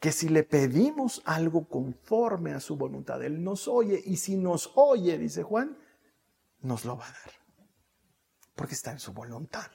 que 0.00 0.12
si 0.12 0.28
le 0.28 0.42
pedimos 0.42 1.22
algo 1.24 1.68
conforme 1.68 2.52
a 2.52 2.60
su 2.60 2.76
voluntad, 2.76 3.22
Él 3.22 3.42
nos 3.42 3.68
oye 3.68 4.00
y 4.04 4.16
si 4.16 4.36
nos 4.36 4.72
oye, 4.74 5.18
dice 5.18 5.42
Juan, 5.42 5.76
nos 6.60 6.84
lo 6.84 6.96
va 6.96 7.06
a 7.06 7.12
dar. 7.12 7.32
Porque 8.54 8.74
está 8.74 8.92
en 8.92 9.00
su 9.00 9.12
voluntad. 9.12 9.70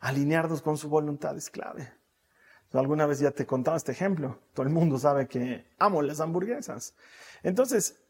Alinearnos 0.00 0.60
con 0.60 0.76
su 0.76 0.88
voluntad 0.88 1.36
es 1.36 1.50
clave. 1.50 1.92
Alguna 2.72 3.06
vez 3.06 3.20
ya 3.20 3.30
te 3.30 3.46
contaba 3.46 3.76
este 3.76 3.92
ejemplo. 3.92 4.40
Todo 4.52 4.66
el 4.66 4.72
mundo 4.72 4.98
sabe 4.98 5.28
que 5.28 5.64
amo 5.78 6.02
las 6.02 6.20
hamburguesas. 6.20 6.94
Entonces, 7.42 8.00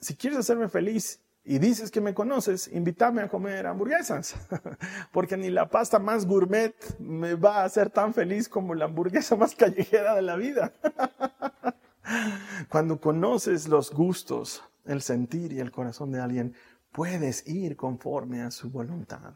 si 0.00 0.16
quieres 0.16 0.38
hacerme 0.38 0.68
feliz 0.68 1.20
y 1.46 1.58
dices 1.58 1.90
que 1.90 2.00
me 2.00 2.14
conoces, 2.14 2.68
invítame 2.68 3.20
a 3.20 3.28
comer 3.28 3.66
hamburguesas. 3.66 4.34
Porque 5.12 5.36
ni 5.36 5.50
la 5.50 5.68
pasta 5.68 5.98
más 5.98 6.26
gourmet 6.26 6.74
me 6.98 7.34
va 7.34 7.58
a 7.58 7.64
hacer 7.64 7.90
tan 7.90 8.14
feliz 8.14 8.48
como 8.48 8.74
la 8.74 8.86
hamburguesa 8.86 9.36
más 9.36 9.54
callejera 9.54 10.14
de 10.14 10.22
la 10.22 10.36
vida. 10.36 10.72
Cuando 12.70 12.98
conoces 12.98 13.68
los 13.68 13.90
gustos, 13.90 14.62
el 14.86 15.02
sentir 15.02 15.52
y 15.52 15.60
el 15.60 15.70
corazón 15.70 16.12
de 16.12 16.20
alguien, 16.20 16.54
puedes 16.92 17.46
ir 17.46 17.76
conforme 17.76 18.40
a 18.40 18.50
su 18.50 18.70
voluntad. 18.70 19.34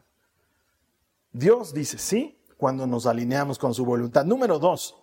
Dios 1.31 1.75
dice 1.75 1.99
sí 1.99 2.39
cuando 2.57 2.87
nos 2.87 3.05
alineamos 3.05 3.59
con 3.59 3.73
su 3.73 3.85
voluntad. 3.85 4.25
Número 4.25 4.57
dos, 4.57 4.95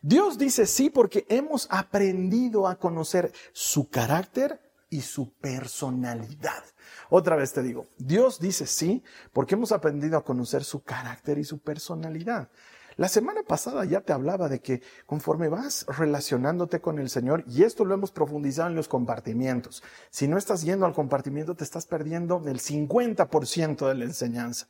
Dios 0.00 0.38
dice 0.38 0.64
sí 0.64 0.88
porque 0.88 1.26
hemos 1.28 1.68
aprendido 1.70 2.66
a 2.66 2.76
conocer 2.76 3.32
su 3.52 3.88
carácter 3.90 4.63
y 4.94 5.00
su 5.00 5.32
personalidad. 5.32 6.62
Otra 7.10 7.34
vez 7.34 7.52
te 7.52 7.64
digo, 7.64 7.88
Dios 7.98 8.38
dice 8.38 8.64
sí 8.64 9.02
porque 9.32 9.56
hemos 9.56 9.72
aprendido 9.72 10.16
a 10.16 10.24
conocer 10.24 10.62
su 10.62 10.84
carácter 10.84 11.36
y 11.38 11.42
su 11.44 11.58
personalidad. 11.58 12.48
La 12.94 13.08
semana 13.08 13.42
pasada 13.42 13.84
ya 13.86 14.02
te 14.02 14.12
hablaba 14.12 14.48
de 14.48 14.60
que 14.60 14.82
conforme 15.04 15.48
vas 15.48 15.84
relacionándote 15.88 16.80
con 16.80 17.00
el 17.00 17.10
Señor, 17.10 17.42
y 17.48 17.64
esto 17.64 17.84
lo 17.84 17.92
hemos 17.92 18.12
profundizado 18.12 18.68
en 18.68 18.76
los 18.76 18.86
compartimientos, 18.86 19.82
si 20.10 20.28
no 20.28 20.38
estás 20.38 20.62
yendo 20.62 20.86
al 20.86 20.94
compartimiento 20.94 21.56
te 21.56 21.64
estás 21.64 21.86
perdiendo 21.86 22.40
el 22.46 22.60
50% 22.60 23.88
de 23.88 23.94
la 23.96 24.04
enseñanza. 24.04 24.68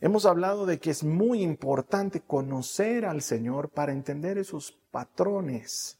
Hemos 0.00 0.26
hablado 0.26 0.66
de 0.66 0.80
que 0.80 0.90
es 0.90 1.04
muy 1.04 1.44
importante 1.44 2.22
conocer 2.22 3.04
al 3.04 3.22
Señor 3.22 3.68
para 3.68 3.92
entender 3.92 4.36
esos 4.36 4.80
patrones 4.90 5.99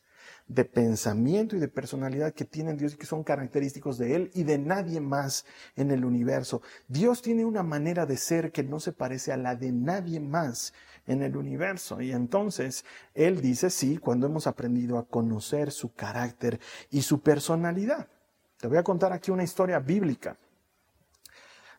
de 0.50 0.64
pensamiento 0.64 1.54
y 1.54 1.60
de 1.60 1.68
personalidad 1.68 2.34
que 2.34 2.44
tienen 2.44 2.76
Dios 2.76 2.94
y 2.94 2.96
que 2.96 3.06
son 3.06 3.22
característicos 3.22 3.98
de 3.98 4.16
Él 4.16 4.30
y 4.34 4.42
de 4.42 4.58
nadie 4.58 5.00
más 5.00 5.46
en 5.76 5.92
el 5.92 6.04
universo. 6.04 6.60
Dios 6.88 7.22
tiene 7.22 7.44
una 7.44 7.62
manera 7.62 8.04
de 8.04 8.16
ser 8.16 8.50
que 8.50 8.64
no 8.64 8.80
se 8.80 8.90
parece 8.90 9.30
a 9.32 9.36
la 9.36 9.54
de 9.54 9.70
nadie 9.70 10.18
más 10.18 10.74
en 11.06 11.22
el 11.22 11.36
universo. 11.36 12.00
Y 12.00 12.10
entonces 12.10 12.84
Él 13.14 13.40
dice, 13.40 13.70
sí, 13.70 13.96
cuando 13.96 14.26
hemos 14.26 14.48
aprendido 14.48 14.98
a 14.98 15.06
conocer 15.06 15.70
su 15.70 15.94
carácter 15.94 16.58
y 16.90 17.02
su 17.02 17.20
personalidad. 17.20 18.08
Te 18.56 18.66
voy 18.66 18.78
a 18.78 18.82
contar 18.82 19.12
aquí 19.12 19.30
una 19.30 19.44
historia 19.44 19.78
bíblica. 19.78 20.36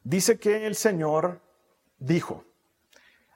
Dice 0.01 0.39
que 0.39 0.65
el 0.65 0.75
Señor 0.75 1.41
dijo, 1.99 2.45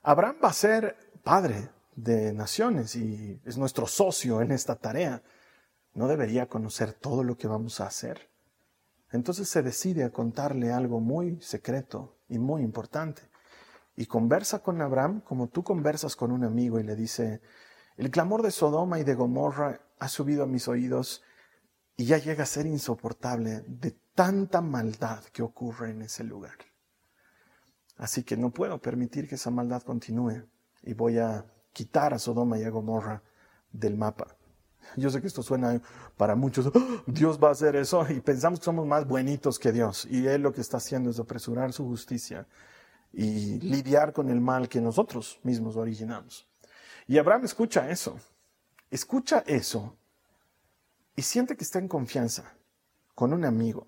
Abraham 0.01 0.37
va 0.41 0.49
a 0.49 0.53
ser 0.53 0.97
padre 1.23 1.74
de 1.95 2.33
naciones 2.33 2.95
y 2.95 3.41
es 3.45 3.57
nuestro 3.57 3.87
socio 3.87 4.41
en 4.41 4.51
esta 4.51 4.75
tarea. 4.75 5.23
¿No 5.93 6.07
debería 6.07 6.47
conocer 6.47 6.93
todo 6.93 7.23
lo 7.23 7.37
que 7.37 7.47
vamos 7.47 7.79
a 7.79 7.87
hacer? 7.87 8.29
Entonces 9.11 9.47
se 9.47 9.61
decide 9.61 10.03
a 10.03 10.11
contarle 10.11 10.73
algo 10.73 10.99
muy 10.99 11.41
secreto 11.41 12.17
y 12.27 12.37
muy 12.37 12.61
importante. 12.63 13.21
Y 13.95 14.07
conversa 14.07 14.59
con 14.59 14.81
Abraham 14.81 15.21
como 15.21 15.47
tú 15.47 15.63
conversas 15.63 16.17
con 16.17 16.31
un 16.31 16.43
amigo 16.43 16.79
y 16.79 16.83
le 16.83 16.95
dice, 16.95 17.41
el 17.95 18.11
clamor 18.11 18.41
de 18.41 18.51
Sodoma 18.51 18.99
y 18.99 19.05
de 19.05 19.15
Gomorra 19.15 19.79
ha 19.99 20.09
subido 20.09 20.43
a 20.43 20.47
mis 20.47 20.67
oídos 20.67 21.23
y 21.95 22.05
ya 22.05 22.17
llega 22.17 22.43
a 22.43 22.47
ser 22.47 22.65
insoportable 22.65 23.63
de 23.67 23.91
tanta 24.13 24.59
maldad 24.59 25.23
que 25.31 25.43
ocurre 25.43 25.91
en 25.91 26.01
ese 26.01 26.25
lugar. 26.25 26.57
Así 27.95 28.23
que 28.23 28.35
no 28.35 28.51
puedo 28.51 28.81
permitir 28.81 29.29
que 29.29 29.35
esa 29.35 29.49
maldad 29.49 29.83
continúe 29.83 30.43
y 30.83 30.93
voy 30.93 31.19
a 31.19 31.45
quitar 31.75 32.13
a 32.13 32.19
Sodoma 32.19 32.57
y 32.57 32.63
a 32.63 32.69
Gomorra 32.69 33.21
del 33.73 33.97
mapa. 33.97 34.27
Yo 34.95 35.09
sé 35.09 35.19
que 35.19 35.27
esto 35.27 35.43
suena 35.43 35.81
para 36.15 36.35
muchos, 36.35 36.71
¡Ah! 36.73 37.03
Dios 37.05 37.37
va 37.37 37.49
a 37.49 37.51
hacer 37.51 37.75
eso 37.75 38.05
y 38.09 38.21
pensamos 38.21 38.59
que 38.59 38.65
somos 38.65 38.87
más 38.87 39.05
buenitos 39.05 39.59
que 39.59 39.73
Dios 39.73 40.07
y 40.09 40.25
Él 40.25 40.41
lo 40.41 40.53
que 40.53 40.61
está 40.61 40.77
haciendo 40.77 41.09
es 41.09 41.19
apresurar 41.19 41.73
su 41.73 41.83
justicia 41.83 42.47
y 43.11 43.59
lidiar 43.59 44.13
con 44.13 44.29
el 44.29 44.39
mal 44.39 44.69
que 44.69 44.79
nosotros 44.79 45.39
mismos 45.43 45.75
originamos. 45.75 46.47
Y 47.07 47.17
Abraham 47.17 47.43
escucha 47.43 47.89
eso, 47.89 48.17
escucha 48.89 49.43
eso 49.45 49.97
y 51.13 51.23
siente 51.23 51.57
que 51.57 51.65
está 51.65 51.79
en 51.79 51.89
confianza 51.89 52.53
con 53.15 53.33
un 53.33 53.43
amigo 53.43 53.85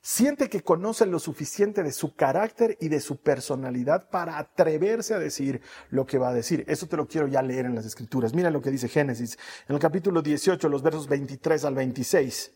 Siente 0.00 0.48
que 0.48 0.62
conoce 0.62 1.06
lo 1.06 1.18
suficiente 1.18 1.82
de 1.82 1.92
su 1.92 2.14
carácter 2.14 2.76
y 2.80 2.88
de 2.88 3.00
su 3.00 3.16
personalidad 3.16 4.08
para 4.10 4.38
atreverse 4.38 5.14
a 5.14 5.18
decir 5.18 5.60
lo 5.90 6.06
que 6.06 6.18
va 6.18 6.28
a 6.28 6.34
decir. 6.34 6.64
Eso 6.68 6.86
te 6.86 6.96
lo 6.96 7.06
quiero 7.06 7.26
ya 7.26 7.42
leer 7.42 7.66
en 7.66 7.74
las 7.74 7.86
escrituras. 7.86 8.34
Mira 8.34 8.50
lo 8.50 8.60
que 8.60 8.70
dice 8.70 8.88
Génesis 8.88 9.38
en 9.68 9.74
el 9.74 9.80
capítulo 9.80 10.22
18, 10.22 10.68
los 10.68 10.82
versos 10.82 11.08
23 11.08 11.64
al 11.64 11.74
26. 11.74 12.52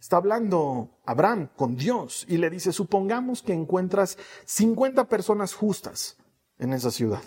Está 0.00 0.16
hablando 0.16 0.98
Abraham 1.04 1.50
con 1.54 1.76
Dios 1.76 2.24
y 2.28 2.38
le 2.38 2.48
dice, 2.48 2.72
supongamos 2.72 3.42
que 3.42 3.52
encuentras 3.52 4.16
50 4.46 5.08
personas 5.08 5.54
justas 5.54 6.16
en 6.58 6.72
esa 6.72 6.90
ciudad. 6.90 7.22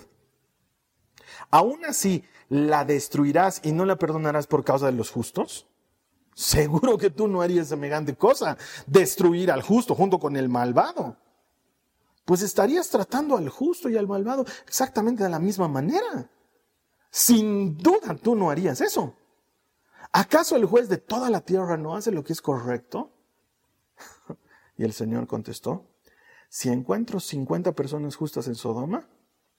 Aún 1.52 1.86
así, 1.86 2.24
¿la 2.50 2.84
destruirás 2.84 3.62
y 3.64 3.72
no 3.72 3.86
la 3.86 3.98
perdonarás 3.98 4.48
por 4.48 4.64
causa 4.64 4.88
de 4.88 4.94
los 4.94 5.12
justos? 5.12 5.68
Seguro 6.36 6.98
que 6.98 7.10
tú 7.10 7.28
no 7.28 7.42
harías 7.42 7.68
semejante 7.68 8.16
cosa, 8.16 8.58
destruir 8.88 9.52
al 9.52 9.62
justo 9.62 9.96
junto 9.96 10.20
con 10.20 10.36
el 10.36 10.50
malvado. 10.50 11.18
Pues 12.26 12.42
estarías 12.42 12.90
tratando 12.90 13.38
al 13.38 13.50
justo 13.50 13.90
y 13.90 13.98
al 13.98 14.08
malvado 14.08 14.46
exactamente 14.66 15.24
de 15.24 15.30
la 15.30 15.40
misma 15.40 15.68
manera. 15.68 16.30
Sin 17.12 17.78
duda 17.78 18.16
tú 18.16 18.36
no 18.36 18.50
harías 18.50 18.82
eso. 18.82 19.16
¿Acaso 20.12 20.56
el 20.56 20.66
juez 20.66 20.90
de 20.90 20.98
toda 20.98 21.30
la 21.30 21.42
tierra 21.42 21.78
no 21.78 21.96
hace 21.96 22.12
lo 22.12 22.24
que 22.24 22.34
es 22.34 22.42
correcto? 22.42 23.12
Y 24.76 24.84
el 24.84 24.94
Señor 24.94 25.28
contestó, 25.28 25.86
si 26.50 26.70
encuentro 26.70 27.20
50 27.20 27.74
personas 27.74 28.16
justas 28.16 28.48
en 28.48 28.56
Sodoma, 28.56 29.08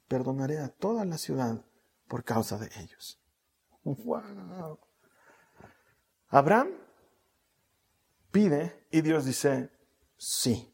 perdonaré 0.08 0.58
a 0.58 0.68
toda 0.68 1.04
la 1.04 1.18
ciudad 1.18 1.64
por 2.08 2.24
causa 2.24 2.58
de 2.58 2.68
ellos. 2.80 3.20
¡Wow! 3.84 4.80
Abraham 6.28 6.70
pide 8.30 8.86
y 8.90 9.00
Dios 9.00 9.24
dice, 9.24 9.70
sí. 10.16 10.72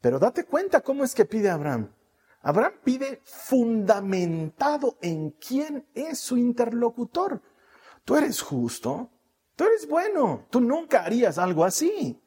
Pero 0.00 0.18
date 0.18 0.44
cuenta 0.44 0.80
cómo 0.80 1.04
es 1.04 1.14
que 1.14 1.24
pide 1.24 1.50
Abraham. 1.50 1.92
Abraham 2.42 2.74
pide 2.84 3.20
fundamentado 3.24 4.98
en 5.02 5.30
quién 5.32 5.86
es 5.94 6.20
su 6.20 6.36
interlocutor. 6.36 7.42
Tú 8.04 8.16
eres 8.16 8.40
justo, 8.40 9.10
tú 9.56 9.64
eres 9.64 9.88
bueno, 9.88 10.46
tú 10.50 10.60
nunca 10.60 11.04
harías 11.04 11.38
algo 11.38 11.64
así. 11.64 12.20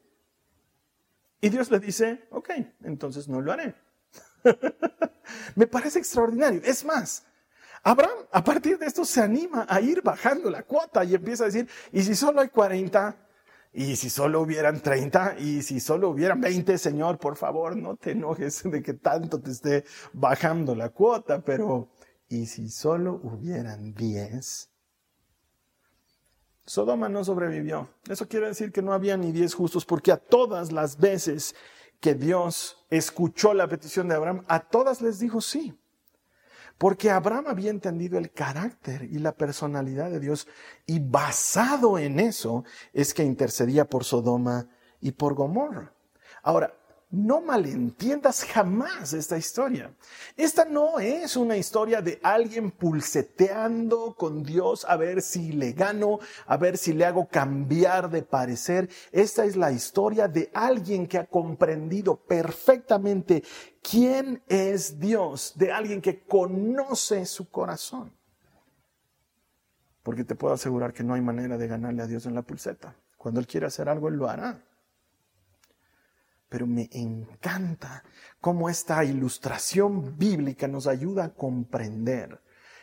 Y 1.39 1.49
Dios 1.49 1.71
le 1.71 1.79
dice, 1.79 2.27
ok, 2.29 2.49
entonces 2.83 3.27
no 3.27 3.41
lo 3.41 3.51
haré. 3.51 3.75
Me 5.55 5.65
parece 5.65 5.99
extraordinario. 5.99 6.61
Es 6.63 6.85
más, 6.85 7.25
Abraham, 7.83 8.27
a 8.31 8.43
partir 8.43 8.77
de 8.77 8.85
esto, 8.85 9.05
se 9.05 9.21
anima 9.21 9.65
a 9.67 9.81
ir 9.81 10.01
bajando 10.01 10.49
la 10.51 10.63
cuota 10.63 11.03
y 11.03 11.15
empieza 11.15 11.43
a 11.43 11.47
decir, 11.47 11.67
¿y 11.91 12.03
si 12.03 12.15
solo 12.15 12.41
hay 12.41 12.49
40? 12.49 13.27
¿Y 13.73 13.95
si 13.95 14.09
solo 14.09 14.41
hubieran 14.41 14.81
30? 14.81 15.37
¿Y 15.39 15.61
si 15.63 15.79
solo 15.79 16.09
hubieran 16.09 16.41
20? 16.41 16.77
Señor, 16.77 17.17
por 17.17 17.37
favor, 17.37 17.75
no 17.75 17.95
te 17.95 18.11
enojes 18.11 18.63
de 18.63 18.83
que 18.83 18.93
tanto 18.93 19.39
te 19.41 19.51
esté 19.51 19.85
bajando 20.13 20.75
la 20.75 20.89
cuota, 20.89 21.41
pero 21.41 21.89
¿y 22.27 22.45
si 22.45 22.69
solo 22.69 23.19
hubieran 23.23 23.93
10? 23.93 24.69
Sodoma 26.65 27.09
no 27.09 27.23
sobrevivió. 27.23 27.89
Eso 28.07 28.27
quiere 28.27 28.47
decir 28.47 28.71
que 28.71 28.81
no 28.81 28.93
había 28.93 29.17
ni 29.17 29.31
10 29.31 29.55
justos, 29.55 29.85
porque 29.85 30.11
a 30.11 30.17
todas 30.17 30.71
las 30.71 30.97
veces 30.97 31.55
que 31.99 32.13
Dios 32.13 32.85
escuchó 32.89 33.53
la 33.53 33.67
petición 33.67 34.07
de 34.07 34.15
Abraham, 34.15 34.43
a 34.47 34.59
todas 34.59 35.01
les 35.01 35.19
dijo 35.19 35.41
sí. 35.41 35.80
Porque 36.81 37.11
Abraham 37.11 37.45
había 37.47 37.69
entendido 37.69 38.17
el 38.17 38.31
carácter 38.31 39.03
y 39.03 39.19
la 39.19 39.33
personalidad 39.33 40.09
de 40.09 40.19
Dios 40.19 40.47
y 40.87 40.97
basado 40.97 41.99
en 41.99 42.19
eso 42.19 42.63
es 42.91 43.13
que 43.13 43.23
intercedía 43.23 43.85
por 43.85 44.03
Sodoma 44.03 44.67
y 44.99 45.11
por 45.11 45.35
Gomorra. 45.35 45.93
Ahora, 46.41 46.73
no 47.11 47.41
malentiendas 47.41 48.45
jamás 48.45 49.13
esta 49.13 49.37
historia. 49.37 49.93
Esta 50.37 50.63
no 50.63 50.99
es 50.99 51.35
una 51.35 51.57
historia 51.57 52.01
de 52.01 52.19
alguien 52.23 52.71
pulseteando 52.71 54.15
con 54.15 54.43
Dios 54.43 54.85
a 54.87 54.95
ver 54.95 55.21
si 55.21 55.51
le 55.51 55.73
gano, 55.73 56.19
a 56.47 56.55
ver 56.55 56.77
si 56.77 56.93
le 56.93 57.05
hago 57.05 57.27
cambiar 57.27 58.09
de 58.09 58.23
parecer. 58.23 58.89
Esta 59.11 59.43
es 59.43 59.57
la 59.57 59.71
historia 59.71 60.29
de 60.29 60.49
alguien 60.53 61.05
que 61.05 61.17
ha 61.17 61.25
comprendido 61.25 62.15
perfectamente 62.15 63.43
quién 63.81 64.41
es 64.47 64.97
Dios, 64.97 65.53
de 65.57 65.71
alguien 65.71 66.01
que 66.01 66.23
conoce 66.23 67.25
su 67.25 67.49
corazón. 67.49 68.13
Porque 70.01 70.23
te 70.23 70.35
puedo 70.35 70.53
asegurar 70.53 70.93
que 70.93 71.03
no 71.03 71.13
hay 71.13 71.21
manera 71.21 71.57
de 71.57 71.67
ganarle 71.67 72.01
a 72.01 72.07
Dios 72.07 72.25
en 72.25 72.35
la 72.35 72.41
pulseta. 72.41 72.95
Cuando 73.17 73.39
Él 73.39 73.45
quiere 73.45 73.67
hacer 73.67 73.87
algo, 73.89 74.07
Él 74.07 74.15
lo 74.15 74.27
hará 74.27 74.63
pero 76.51 76.67
me 76.67 76.89
encanta 76.91 78.03
cómo 78.41 78.67
esta 78.67 79.05
ilustración 79.05 80.17
bíblica 80.17 80.67
nos 80.67 80.85
ayuda 80.85 81.23
a 81.23 81.33
comprender 81.33 82.41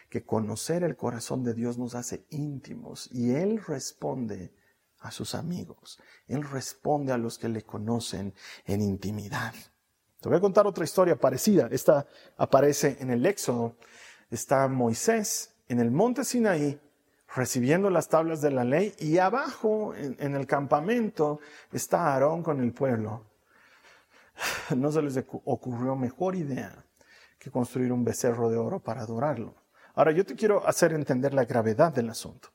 que 0.08 0.24
conocer 0.24 0.84
el 0.84 0.96
corazón 0.96 1.44
de 1.44 1.52
Dios 1.52 1.76
nos 1.76 1.94
hace 1.94 2.24
íntimos 2.30 3.10
y 3.12 3.32
Él 3.32 3.62
responde 3.62 4.54
a 5.00 5.10
sus 5.10 5.34
amigos, 5.34 6.00
Él 6.28 6.44
responde 6.44 7.12
a 7.12 7.18
los 7.18 7.36
que 7.36 7.50
le 7.50 7.62
conocen 7.62 8.32
en 8.64 8.80
intimidad. 8.80 9.52
Te 10.18 10.30
voy 10.30 10.38
a 10.38 10.40
contar 10.40 10.66
otra 10.66 10.84
historia 10.84 11.16
parecida. 11.16 11.68
Esta 11.70 12.06
aparece 12.38 12.96
en 13.00 13.10
el 13.10 13.26
Éxodo. 13.26 13.76
Está 14.30 14.66
Moisés 14.66 15.54
en 15.68 15.78
el 15.80 15.90
monte 15.90 16.24
Sinaí 16.24 16.80
recibiendo 17.36 17.90
las 17.90 18.08
tablas 18.08 18.40
de 18.40 18.50
la 18.50 18.64
ley 18.64 18.94
y 18.98 19.18
abajo 19.18 19.94
en, 19.94 20.16
en 20.18 20.34
el 20.34 20.46
campamento 20.46 21.40
está 21.70 22.14
Aarón 22.14 22.42
con 22.42 22.62
el 22.62 22.72
pueblo 22.72 23.28
no 24.76 24.90
se 24.90 25.02
les 25.02 25.24
ocurrió 25.44 25.96
mejor 25.96 26.36
idea 26.36 26.84
que 27.38 27.50
construir 27.50 27.92
un 27.92 28.04
becerro 28.04 28.50
de 28.50 28.56
oro 28.56 28.80
para 28.80 29.02
adorarlo. 29.02 29.54
Ahora 29.94 30.12
yo 30.12 30.24
te 30.24 30.34
quiero 30.34 30.66
hacer 30.66 30.92
entender 30.92 31.34
la 31.34 31.44
gravedad 31.44 31.92
del 31.92 32.10
asunto. 32.10 32.48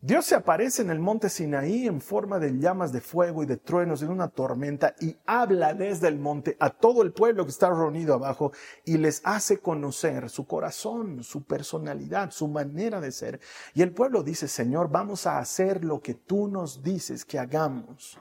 Dios 0.00 0.26
se 0.26 0.34
aparece 0.34 0.82
en 0.82 0.90
el 0.90 0.98
monte 0.98 1.30
Sinaí 1.30 1.86
en 1.86 2.02
forma 2.02 2.38
de 2.38 2.58
llamas 2.58 2.92
de 2.92 3.00
fuego 3.00 3.42
y 3.42 3.46
de 3.46 3.56
truenos 3.56 4.02
en 4.02 4.10
una 4.10 4.28
tormenta 4.28 4.94
y 5.00 5.16
habla 5.24 5.72
desde 5.72 6.08
el 6.08 6.18
monte 6.18 6.58
a 6.60 6.68
todo 6.68 7.00
el 7.00 7.14
pueblo 7.14 7.44
que 7.44 7.50
está 7.50 7.70
reunido 7.70 8.12
abajo 8.12 8.52
y 8.84 8.98
les 8.98 9.22
hace 9.24 9.60
conocer 9.60 10.28
su 10.28 10.46
corazón, 10.46 11.24
su 11.24 11.44
personalidad, 11.44 12.32
su 12.32 12.48
manera 12.48 13.00
de 13.00 13.12
ser. 13.12 13.40
Y 13.72 13.80
el 13.80 13.94
pueblo 13.94 14.22
dice, 14.22 14.46
Señor, 14.46 14.90
vamos 14.90 15.26
a 15.26 15.38
hacer 15.38 15.82
lo 15.82 16.02
que 16.02 16.12
tú 16.12 16.48
nos 16.48 16.82
dices 16.82 17.24
que 17.24 17.38
hagamos. 17.38 18.18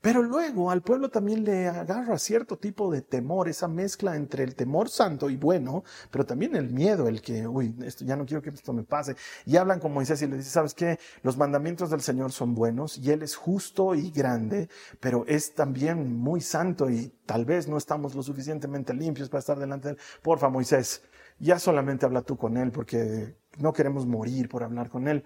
Pero 0.00 0.22
luego 0.22 0.70
al 0.70 0.82
pueblo 0.82 1.10
también 1.10 1.44
le 1.44 1.68
agarra 1.68 2.18
cierto 2.18 2.58
tipo 2.58 2.90
de 2.90 3.02
temor, 3.02 3.48
esa 3.48 3.68
mezcla 3.68 4.16
entre 4.16 4.44
el 4.44 4.54
temor 4.54 4.88
santo 4.88 5.30
y 5.30 5.36
bueno, 5.36 5.84
pero 6.10 6.24
también 6.24 6.56
el 6.56 6.70
miedo, 6.70 7.08
el 7.08 7.20
que, 7.20 7.46
uy, 7.46 7.74
esto 7.84 8.04
ya 8.04 8.16
no 8.16 8.26
quiero 8.26 8.42
que 8.42 8.50
esto 8.50 8.72
me 8.72 8.84
pase. 8.84 9.16
Y 9.44 9.56
hablan 9.56 9.80
con 9.80 9.92
Moisés 9.92 10.20
y 10.22 10.26
le 10.26 10.36
dicen, 10.36 10.52
¿sabes 10.52 10.74
qué? 10.74 10.98
Los 11.22 11.36
mandamientos 11.36 11.90
del 11.90 12.00
Señor 12.00 12.32
son 12.32 12.54
buenos 12.54 12.98
y 12.98 13.10
Él 13.10 13.22
es 13.22 13.36
justo 13.36 13.94
y 13.94 14.10
grande, 14.10 14.68
pero 15.00 15.24
es 15.26 15.54
también 15.54 16.16
muy 16.16 16.40
santo 16.40 16.90
y 16.90 17.12
tal 17.26 17.44
vez 17.44 17.68
no 17.68 17.76
estamos 17.76 18.14
lo 18.14 18.22
suficientemente 18.22 18.94
limpios 18.94 19.28
para 19.28 19.40
estar 19.40 19.58
delante 19.58 19.88
de 19.88 19.94
Él. 19.94 20.00
Porfa, 20.22 20.48
Moisés, 20.48 21.02
ya 21.38 21.58
solamente 21.58 22.06
habla 22.06 22.22
tú 22.22 22.36
con 22.36 22.56
Él 22.56 22.72
porque 22.72 23.36
no 23.58 23.72
queremos 23.72 24.06
morir 24.06 24.48
por 24.48 24.62
hablar 24.62 24.88
con 24.88 25.08
Él. 25.08 25.24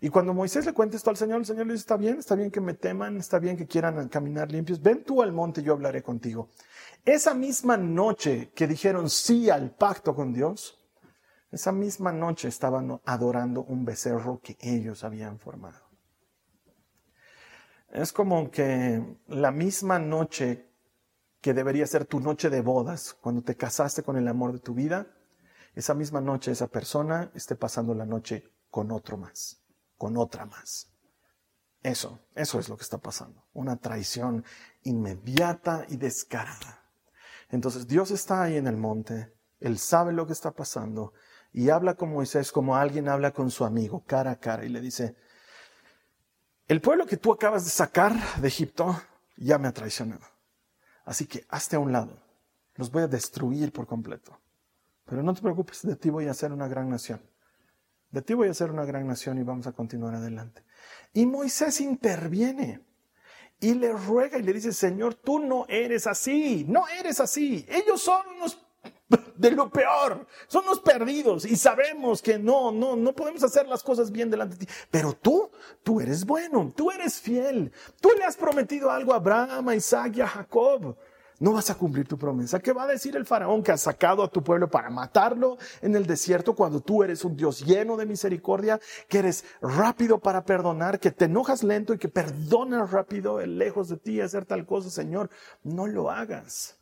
Y 0.00 0.10
cuando 0.10 0.32
Moisés 0.32 0.64
le 0.64 0.72
cuenta 0.72 0.96
esto 0.96 1.10
al 1.10 1.16
Señor, 1.16 1.40
el 1.40 1.46
Señor 1.46 1.66
le 1.66 1.72
dice, 1.72 1.82
está 1.82 1.96
bien, 1.96 2.18
está 2.18 2.36
bien 2.36 2.52
que 2.52 2.60
me 2.60 2.74
teman, 2.74 3.16
está 3.16 3.40
bien 3.40 3.56
que 3.56 3.66
quieran 3.66 4.08
caminar 4.08 4.50
limpios, 4.50 4.80
ven 4.80 5.02
tú 5.02 5.22
al 5.22 5.32
monte 5.32 5.62
yo 5.62 5.72
hablaré 5.72 6.02
contigo. 6.02 6.50
Esa 7.04 7.34
misma 7.34 7.76
noche 7.76 8.52
que 8.54 8.68
dijeron 8.68 9.10
sí 9.10 9.50
al 9.50 9.74
pacto 9.74 10.14
con 10.14 10.32
Dios, 10.32 10.78
esa 11.50 11.72
misma 11.72 12.12
noche 12.12 12.46
estaban 12.46 13.00
adorando 13.06 13.64
un 13.64 13.84
becerro 13.84 14.40
que 14.40 14.56
ellos 14.60 15.02
habían 15.02 15.40
formado. 15.40 15.88
Es 17.90 18.12
como 18.12 18.50
que 18.52 19.02
la 19.26 19.50
misma 19.50 19.98
noche 19.98 20.68
que 21.40 21.54
debería 21.54 21.86
ser 21.86 22.04
tu 22.04 22.20
noche 22.20 22.50
de 22.50 22.60
bodas, 22.60 23.14
cuando 23.14 23.42
te 23.42 23.56
casaste 23.56 24.04
con 24.04 24.16
el 24.16 24.28
amor 24.28 24.52
de 24.52 24.58
tu 24.60 24.74
vida, 24.74 25.08
esa 25.74 25.94
misma 25.94 26.20
noche 26.20 26.52
esa 26.52 26.68
persona 26.68 27.32
esté 27.34 27.56
pasando 27.56 27.94
la 27.94 28.04
noche 28.06 28.44
con 28.70 28.92
otro 28.92 29.16
más 29.16 29.62
con 29.98 30.16
otra 30.16 30.46
más. 30.46 30.88
Eso, 31.82 32.18
eso 32.34 32.58
es 32.58 32.68
lo 32.68 32.76
que 32.76 32.82
está 32.82 32.98
pasando. 32.98 33.44
Una 33.52 33.76
traición 33.76 34.44
inmediata 34.84 35.84
y 35.88 35.96
descarada. 35.96 36.82
Entonces 37.50 37.86
Dios 37.86 38.10
está 38.10 38.42
ahí 38.42 38.56
en 38.56 38.66
el 38.66 38.76
monte, 38.76 39.34
Él 39.60 39.78
sabe 39.78 40.12
lo 40.12 40.26
que 40.26 40.32
está 40.32 40.52
pasando 40.52 41.12
y 41.52 41.70
habla 41.70 41.94
con 41.94 42.12
Moisés 42.12 42.52
como 42.52 42.76
alguien 42.76 43.08
habla 43.08 43.32
con 43.32 43.50
su 43.50 43.64
amigo, 43.64 44.04
cara 44.06 44.32
a 44.32 44.40
cara, 44.40 44.64
y 44.64 44.68
le 44.68 44.80
dice, 44.80 45.16
el 46.66 46.80
pueblo 46.80 47.06
que 47.06 47.16
tú 47.16 47.32
acabas 47.32 47.64
de 47.64 47.70
sacar 47.70 48.12
de 48.36 48.48
Egipto 48.48 49.00
ya 49.36 49.58
me 49.58 49.68
ha 49.68 49.72
traicionado. 49.72 50.24
Así 51.04 51.26
que 51.26 51.46
hazte 51.48 51.76
a 51.76 51.78
un 51.78 51.90
lado, 51.90 52.18
los 52.74 52.90
voy 52.90 53.04
a 53.04 53.08
destruir 53.08 53.72
por 53.72 53.86
completo. 53.86 54.38
Pero 55.06 55.22
no 55.22 55.32
te 55.32 55.40
preocupes, 55.40 55.82
de 55.82 55.96
ti 55.96 56.10
voy 56.10 56.26
a 56.28 56.32
hacer 56.32 56.52
una 56.52 56.68
gran 56.68 56.90
nación. 56.90 57.22
De 58.10 58.22
ti 58.22 58.34
voy 58.34 58.48
a 58.48 58.54
ser 58.54 58.70
una 58.70 58.84
gran 58.84 59.06
nación 59.06 59.38
y 59.38 59.42
vamos 59.42 59.66
a 59.66 59.72
continuar 59.72 60.14
adelante. 60.14 60.62
Y 61.12 61.26
Moisés 61.26 61.80
interviene 61.80 62.80
y 63.60 63.74
le 63.74 63.92
ruega 63.92 64.38
y 64.38 64.42
le 64.42 64.52
dice, 64.52 64.72
Señor, 64.72 65.14
tú 65.14 65.38
no 65.38 65.66
eres 65.68 66.06
así, 66.06 66.64
no 66.68 66.86
eres 66.88 67.20
así. 67.20 67.66
Ellos 67.68 68.00
son 68.00 68.22
unos 68.36 68.58
de 69.36 69.50
lo 69.52 69.70
peor, 69.70 70.26
son 70.48 70.64
unos 70.64 70.80
perdidos 70.80 71.44
y 71.44 71.56
sabemos 71.56 72.20
que 72.20 72.38
no, 72.38 72.70
no, 72.70 72.94
no 72.94 73.14
podemos 73.14 73.42
hacer 73.42 73.66
las 73.66 73.82
cosas 73.82 74.10
bien 74.10 74.30
delante 74.30 74.56
de 74.56 74.66
ti. 74.66 74.72
Pero 74.90 75.14
tú, 75.14 75.50
tú 75.82 76.00
eres 76.00 76.24
bueno, 76.24 76.72
tú 76.74 76.90
eres 76.90 77.20
fiel. 77.20 77.72
Tú 78.00 78.10
le 78.16 78.24
has 78.24 78.36
prometido 78.36 78.90
algo 78.90 79.12
a 79.12 79.16
Abraham, 79.16 79.68
a 79.68 79.74
Isaac 79.74 80.16
y 80.16 80.20
a 80.20 80.28
Jacob 80.28 80.96
no 81.40 81.52
vas 81.52 81.70
a 81.70 81.76
cumplir 81.76 82.06
tu 82.06 82.18
promesa. 82.18 82.58
¿Qué 82.58 82.72
va 82.72 82.84
a 82.84 82.86
decir 82.88 83.14
el 83.16 83.24
faraón 83.24 83.62
que 83.62 83.72
ha 83.72 83.76
sacado 83.76 84.22
a 84.22 84.30
tu 84.30 84.42
pueblo 84.42 84.68
para 84.68 84.90
matarlo 84.90 85.56
en 85.80 85.94
el 85.94 86.06
desierto 86.06 86.54
cuando 86.54 86.80
tú 86.80 87.02
eres 87.02 87.24
un 87.24 87.36
Dios 87.36 87.64
lleno 87.64 87.96
de 87.96 88.06
misericordia, 88.06 88.80
que 89.08 89.18
eres 89.18 89.44
rápido 89.60 90.18
para 90.18 90.44
perdonar, 90.44 90.98
que 90.98 91.10
te 91.10 91.26
enojas 91.26 91.62
lento 91.62 91.94
y 91.94 91.98
que 91.98 92.08
perdonas 92.08 92.90
rápido, 92.90 93.44
lejos 93.46 93.88
de 93.88 93.98
ti 93.98 94.20
hacer 94.20 94.44
tal 94.44 94.66
cosa, 94.66 94.90
Señor? 94.90 95.30
No 95.62 95.86
lo 95.86 96.10
hagas. 96.10 96.76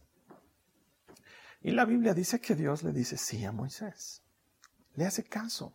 Y 1.61 1.73
la 1.73 1.85
Biblia 1.85 2.14
dice 2.14 2.40
que 2.40 2.55
Dios 2.55 2.83
le 2.83 2.92
dice 2.92 3.19
sí 3.19 3.45
a 3.45 3.53
Moisés. 3.53 4.23
Le 4.95 5.05
hace 5.05 5.25
caso. 5.25 5.75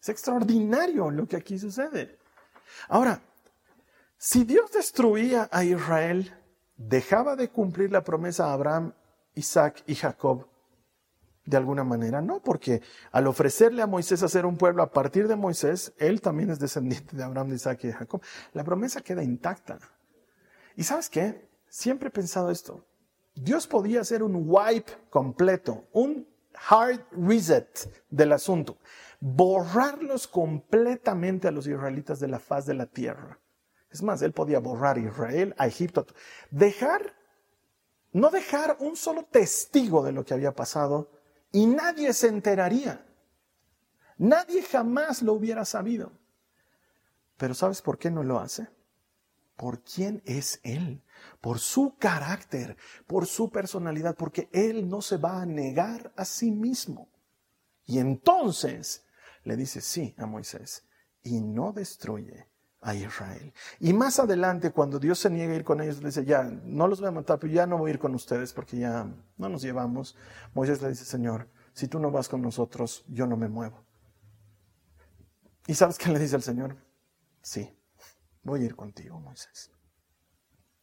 Es 0.00 0.08
extraordinario 0.08 1.10
lo 1.10 1.26
que 1.26 1.36
aquí 1.36 1.58
sucede. 1.58 2.18
Ahora, 2.88 3.20
si 4.16 4.44
Dios 4.44 4.70
destruía 4.70 5.48
a 5.50 5.64
Israel, 5.64 6.39
dejaba 6.88 7.36
de 7.36 7.50
cumplir 7.50 7.92
la 7.92 8.02
promesa 8.02 8.46
a 8.46 8.52
Abraham, 8.54 8.94
Isaac 9.34 9.82
y 9.86 9.94
Jacob 9.94 10.48
de 11.44 11.56
alguna 11.56 11.84
manera? 11.84 12.22
No, 12.22 12.42
porque 12.42 12.80
al 13.12 13.26
ofrecerle 13.26 13.82
a 13.82 13.86
Moisés 13.86 14.22
hacer 14.22 14.46
un 14.46 14.56
pueblo 14.56 14.82
a 14.82 14.90
partir 14.90 15.28
de 15.28 15.36
Moisés, 15.36 15.92
él 15.98 16.20
también 16.20 16.50
es 16.50 16.58
descendiente 16.58 17.16
de 17.16 17.22
Abraham, 17.22 17.52
Isaac 17.52 17.84
y 17.84 17.92
Jacob. 17.92 18.22
La 18.52 18.64
promesa 18.64 19.02
queda 19.02 19.22
intacta. 19.22 19.78
¿Y 20.76 20.84
sabes 20.84 21.10
qué? 21.10 21.48
Siempre 21.68 22.08
he 22.08 22.12
pensado 22.12 22.50
esto. 22.50 22.84
Dios 23.34 23.66
podía 23.66 24.00
hacer 24.00 24.22
un 24.22 24.44
wipe 24.46 24.92
completo, 25.10 25.84
un 25.92 26.26
hard 26.68 27.00
reset 27.12 28.04
del 28.10 28.32
asunto, 28.32 28.78
borrarlos 29.20 30.26
completamente 30.26 31.48
a 31.48 31.50
los 31.50 31.66
israelitas 31.66 32.20
de 32.20 32.28
la 32.28 32.38
faz 32.38 32.66
de 32.66 32.74
la 32.74 32.86
tierra. 32.86 33.38
Es 33.90 34.02
más, 34.02 34.22
él 34.22 34.32
podía 34.32 34.60
borrar 34.60 34.96
a 34.96 35.00
Israel, 35.00 35.54
a 35.58 35.66
Egipto, 35.66 36.06
dejar, 36.50 37.14
no 38.12 38.30
dejar 38.30 38.76
un 38.80 38.96
solo 38.96 39.24
testigo 39.24 40.04
de 40.04 40.12
lo 40.12 40.24
que 40.24 40.34
había 40.34 40.54
pasado 40.54 41.10
y 41.50 41.66
nadie 41.66 42.12
se 42.12 42.28
enteraría. 42.28 43.04
Nadie 44.18 44.62
jamás 44.62 45.22
lo 45.22 45.32
hubiera 45.32 45.64
sabido. 45.64 46.12
Pero 47.36 47.54
¿sabes 47.54 47.82
por 47.82 47.98
qué 47.98 48.10
no 48.10 48.22
lo 48.22 48.38
hace? 48.38 48.68
Por 49.56 49.82
quién 49.82 50.22
es 50.24 50.60
Él, 50.62 51.02
por 51.40 51.58
su 51.58 51.96
carácter, 51.98 52.76
por 53.06 53.26
su 53.26 53.50
personalidad, 53.50 54.14
porque 54.14 54.48
Él 54.52 54.88
no 54.88 55.02
se 55.02 55.16
va 55.16 55.42
a 55.42 55.46
negar 55.46 56.12
a 56.16 56.24
sí 56.24 56.50
mismo. 56.50 57.08
Y 57.86 57.98
entonces 57.98 59.04
le 59.42 59.56
dice 59.56 59.80
sí 59.80 60.14
a 60.18 60.26
Moisés 60.26 60.86
y 61.22 61.40
no 61.40 61.72
destruye 61.72 62.49
a 62.80 62.94
Israel. 62.94 63.52
Y 63.78 63.92
más 63.92 64.18
adelante, 64.18 64.70
cuando 64.70 64.98
Dios 64.98 65.18
se 65.18 65.30
niega 65.30 65.52
a 65.52 65.56
ir 65.56 65.64
con 65.64 65.80
ellos, 65.80 65.98
le 65.98 66.06
dice, 66.06 66.24
ya, 66.24 66.44
no 66.44 66.88
los 66.88 67.00
voy 67.00 67.08
a 67.08 67.12
matar, 67.12 67.38
pero 67.38 67.52
ya 67.52 67.66
no 67.66 67.78
voy 67.78 67.90
a 67.90 67.94
ir 67.94 67.98
con 67.98 68.14
ustedes 68.14 68.52
porque 68.52 68.78
ya 68.78 69.06
no 69.36 69.48
nos 69.48 69.62
llevamos. 69.62 70.16
Moisés 70.54 70.80
le 70.80 70.88
dice, 70.88 71.04
Señor, 71.04 71.48
si 71.72 71.88
tú 71.88 71.98
no 71.98 72.10
vas 72.10 72.28
con 72.28 72.42
nosotros, 72.42 73.04
yo 73.08 73.26
no 73.26 73.36
me 73.36 73.48
muevo. 73.48 73.84
¿Y 75.66 75.74
sabes 75.74 75.98
qué 75.98 76.10
le 76.10 76.18
dice 76.18 76.36
el 76.36 76.42
Señor? 76.42 76.76
Sí, 77.42 77.70
voy 78.42 78.62
a 78.62 78.64
ir 78.64 78.76
contigo, 78.76 79.20
Moisés. 79.20 79.70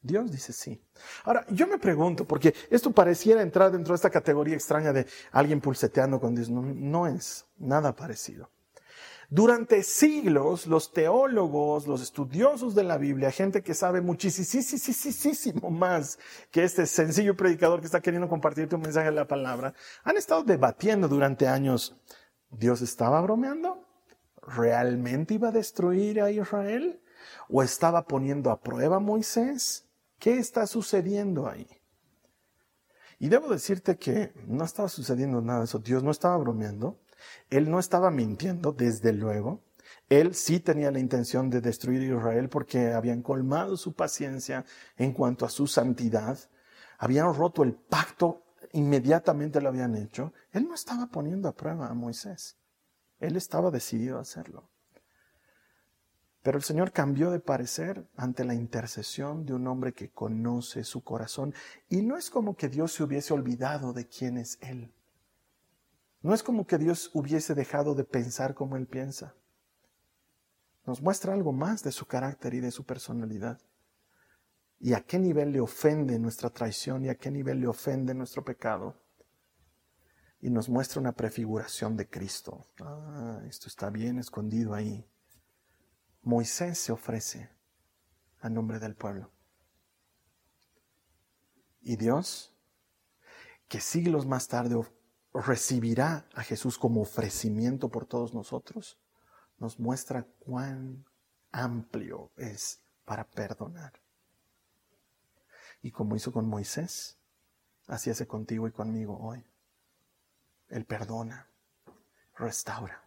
Dios 0.02 0.32
dice 0.32 0.54
sí. 0.54 0.82
Ahora, 1.26 1.46
yo 1.50 1.68
me 1.68 1.80
pregunto, 1.80 2.26
porque 2.26 2.54
esto 2.70 2.92
pareciera 2.92 3.42
entrar 3.42 3.72
dentro 3.72 3.94
de 3.94 3.96
esta 3.96 4.10
categoría 4.10 4.56
extraña 4.56 4.94
de 4.94 5.06
alguien 5.32 5.60
pulseteando 5.60 6.20
con 6.20 6.36
Dios. 6.36 6.50
No, 6.50 6.62
no 6.62 7.08
es 7.08 7.46
nada 7.58 7.96
parecido. 7.96 8.50
Durante 9.30 9.84
siglos, 9.84 10.68
los 10.68 10.94
teólogos, 10.94 11.86
los 11.86 12.02
estudiosos 12.02 12.76
de 12.76 12.84
la 12.86 12.98
Biblia, 12.98 13.30
gente 13.30 13.62
que 13.62 13.74
sabe 13.74 14.00
muchísimo 14.00 15.70
más 15.70 16.18
que 16.50 16.64
este 16.64 16.86
sencillo 16.86 17.36
predicador 17.36 17.82
que 17.82 17.88
está 17.88 18.00
queriendo 18.00 18.30
compartirte 18.30 18.76
un 18.76 18.84
mensaje 18.84 19.08
de 19.10 19.16
la 19.16 19.28
palabra, 19.28 19.74
han 20.06 20.16
estado 20.16 20.44
debatiendo 20.44 21.10
durante 21.10 21.46
años, 21.46 21.98
¿Dios 22.50 22.82
estaba 22.82 23.20
bromeando? 23.20 23.86
¿Realmente 24.42 25.34
iba 25.34 25.50
a 25.50 25.52
destruir 25.52 26.22
a 26.22 26.32
Israel? 26.32 27.02
¿O 27.50 27.62
estaba 27.62 28.08
poniendo 28.08 28.50
a 28.50 28.62
prueba 28.62 28.96
a 28.96 29.02
Moisés? 29.02 29.90
¿Qué 30.20 30.38
está 30.38 30.66
sucediendo 30.68 31.50
ahí? 31.50 31.68
Y 33.20 33.28
debo 33.28 33.50
decirte 33.50 33.98
que 33.98 34.32
no 34.48 34.64
estaba 34.64 34.88
sucediendo 34.88 35.42
nada 35.42 35.60
de 35.60 35.66
eso. 35.66 35.80
Dios 35.80 36.02
no 36.02 36.12
estaba 36.12 36.38
bromeando. 36.38 36.98
Él 37.50 37.70
no 37.70 37.80
estaba 37.80 38.12
mintiendo, 38.12 38.72
desde 38.72 39.14
luego. 39.14 39.62
Él 40.10 40.36
sí 40.36 40.60
tenía 40.60 40.92
la 40.92 41.00
intención 41.00 41.50
de 41.50 41.62
destruir 41.62 42.02
a 42.02 42.18
Israel 42.18 42.50
porque 42.50 42.94
habían 42.94 43.22
colmado 43.22 43.78
su 43.78 43.94
paciencia 43.94 44.66
en 44.98 45.14
cuanto 45.14 45.46
a 45.46 45.50
su 45.50 45.68
santidad. 45.68 46.38
Habían 46.98 47.34
roto 47.34 47.64
el 47.64 47.74
pacto, 47.74 48.44
inmediatamente 48.74 49.62
lo 49.62 49.70
habían 49.70 49.96
hecho. 49.96 50.34
Él 50.52 50.68
no 50.68 50.76
estaba 50.76 51.08
poniendo 51.08 51.50
a 51.50 51.56
prueba 51.56 51.88
a 51.88 51.94
Moisés. 51.94 52.58
Él 53.20 53.36
estaba 53.36 53.72
decidido 53.72 54.18
a 54.18 54.22
hacerlo. 54.22 54.70
Pero 56.42 56.58
el 56.58 56.64
Señor 56.64 56.94
cambió 56.94 57.30
de 57.30 57.42
parecer 57.42 58.08
ante 58.16 58.46
la 58.46 58.54
intercesión 58.54 59.46
de 59.46 59.54
un 59.54 59.68
hombre 59.68 59.94
que 59.94 60.12
conoce 60.12 60.86
su 60.86 61.04
corazón. 61.04 61.54
Y 61.90 62.02
no 62.04 62.16
es 62.16 62.30
como 62.30 62.56
que 62.56 62.70
Dios 62.70 62.94
se 62.94 63.04
hubiese 63.04 63.34
olvidado 63.34 63.92
de 63.92 64.08
quién 64.08 64.38
es 64.38 64.58
Él. 64.62 64.94
No 66.28 66.34
es 66.34 66.44
como 66.44 66.68
que 66.68 66.78
Dios 66.78 67.10
hubiese 67.14 67.56
dejado 67.56 67.96
de 67.96 68.04
pensar 68.04 68.54
como 68.54 68.76
Él 68.76 68.86
piensa. 68.86 69.34
Nos 70.86 71.02
muestra 71.02 71.32
algo 71.32 71.54
más 71.54 71.84
de 71.84 71.94
su 71.94 72.06
carácter 72.06 72.54
y 72.54 72.60
de 72.60 72.72
su 72.72 72.86
personalidad. 72.86 73.62
Y 74.78 74.92
a 74.92 75.00
qué 75.00 75.20
nivel 75.20 75.54
le 75.54 75.62
ofende 75.62 76.20
nuestra 76.20 76.50
traición 76.50 77.06
y 77.06 77.08
a 77.08 77.16
qué 77.16 77.32
nivel 77.32 77.62
le 77.62 77.68
ofende 77.68 78.14
nuestro 78.14 78.44
pecado. 78.44 79.02
Y 80.42 80.50
nos 80.50 80.68
muestra 80.68 81.00
una 81.00 81.14
prefiguración 81.14 81.96
de 81.96 82.10
Cristo. 82.10 82.66
Ah, 82.82 83.40
esto 83.48 83.70
está 83.70 83.90
bien 83.90 84.20
escondido 84.20 84.74
ahí. 84.74 85.10
Moisés 86.24 86.78
se 86.78 86.92
ofrece 86.92 87.50
a 88.42 88.50
nombre 88.50 88.80
del 88.80 88.96
pueblo. 88.96 89.32
Y 91.84 91.96
Dios, 91.96 92.54
que 93.70 93.80
siglos 93.80 94.26
más 94.26 94.50
tarde 94.50 94.76
recibirá 95.42 96.28
a 96.34 96.44
Jesús 96.44 96.78
como 96.78 97.02
ofrecimiento 97.02 97.90
por 97.90 98.06
todos 98.06 98.34
nosotros, 98.34 98.98
nos 99.60 99.80
muestra 99.80 100.24
cuán 100.40 101.06
amplio 101.52 102.32
es 102.38 102.82
para 103.06 103.24
perdonar. 103.26 103.94
Y 105.82 105.92
como 105.92 106.16
hizo 106.16 106.32
con 106.32 106.48
Moisés, 106.48 107.18
así 107.88 108.10
hace 108.10 108.28
contigo 108.28 108.68
y 108.68 108.72
conmigo 108.72 109.18
hoy. 109.20 109.46
Él 110.70 110.86
perdona, 110.86 111.50
restaura. 112.36 113.04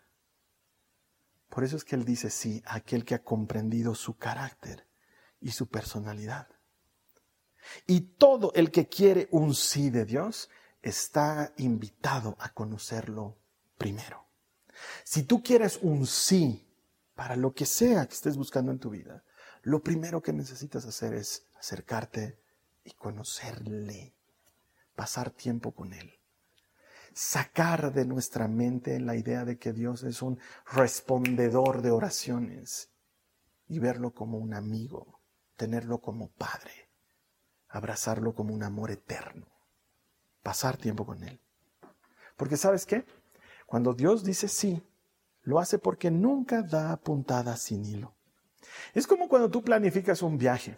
Por 1.49 1.65
eso 1.65 1.77
es 1.77 1.85
que 1.85 1.97
Él 1.97 2.05
dice 2.05 2.31
sí 2.31 2.63
a 2.65 2.77
aquel 2.77 3.05
que 3.05 3.15
ha 3.15 3.25
comprendido 3.25 3.95
su 3.95 4.17
carácter 4.17 4.87
y 5.41 5.51
su 5.51 5.69
personalidad. 5.69 6.49
Y 7.87 8.01
todo 8.01 8.53
el 8.55 8.71
que 8.71 8.89
quiere 8.89 9.29
un 9.31 9.55
sí 9.55 9.91
de 9.91 10.05
Dios 10.05 10.49
está 10.83 11.53
invitado 11.57 12.37
a 12.41 12.53
conocerlo 12.53 13.37
primero. 13.77 14.27
Si 15.05 15.25
tú 15.25 15.43
quieres 15.43 15.79
un 15.83 16.07
sí 16.07 16.67
para 17.15 17.37
lo 17.37 17.53
que 17.53 17.67
sea 17.67 18.07
que 18.07 18.15
estés 18.15 18.37
buscando 18.37 18.73
en 18.73 18.79
tu 18.79 18.91
vida, 18.91 19.25
lo 19.63 19.83
primero 19.83 20.23
que 20.23 20.33
necesitas 20.33 20.87
hacer 20.87 21.15
es 21.15 21.47
acercarte 21.59 22.39
y 22.85 22.93
conocerle, 22.93 24.15
pasar 24.95 25.31
tiempo 25.31 25.73
con 25.73 25.93
él. 25.93 26.15
Sacar 27.13 27.93
de 27.93 28.07
nuestra 28.07 28.49
mente 28.49 28.99
la 29.01 29.17
idea 29.17 29.45
de 29.45 29.59
que 29.59 29.73
Dios 29.73 30.05
es 30.05 30.23
un 30.23 30.39
respondedor 30.73 31.83
de 31.83 31.91
oraciones 31.91 32.89
y 33.69 33.79
verlo 33.81 34.13
como 34.13 34.39
un 34.39 34.55
amigo, 34.55 35.21
tenerlo 35.57 36.01
como 36.01 36.29
padre, 36.29 36.89
abrazarlo 37.69 38.35
como 38.35 38.55
un 38.55 38.63
amor 38.63 38.91
eterno, 38.91 39.47
pasar 40.51 40.77
tiempo 40.77 41.07
con 41.07 41.23
él. 41.23 41.39
Porque 42.37 42.57
sabes 42.57 42.85
qué? 42.85 43.05
Cuando 43.67 43.95
Dios 43.95 44.25
dice 44.25 44.49
sí, 44.49 44.83
lo 45.43 45.61
hace 45.61 45.79
porque 45.79 46.11
nunca 46.11 46.61
da 46.63 46.97
puntada 46.97 47.57
sin 47.57 47.85
hilo. 47.85 48.17
Es 48.93 49.07
como 49.07 49.29
cuando 49.29 49.49
tú 49.49 49.63
planificas 49.63 50.23
un 50.23 50.39
viaje. 50.39 50.77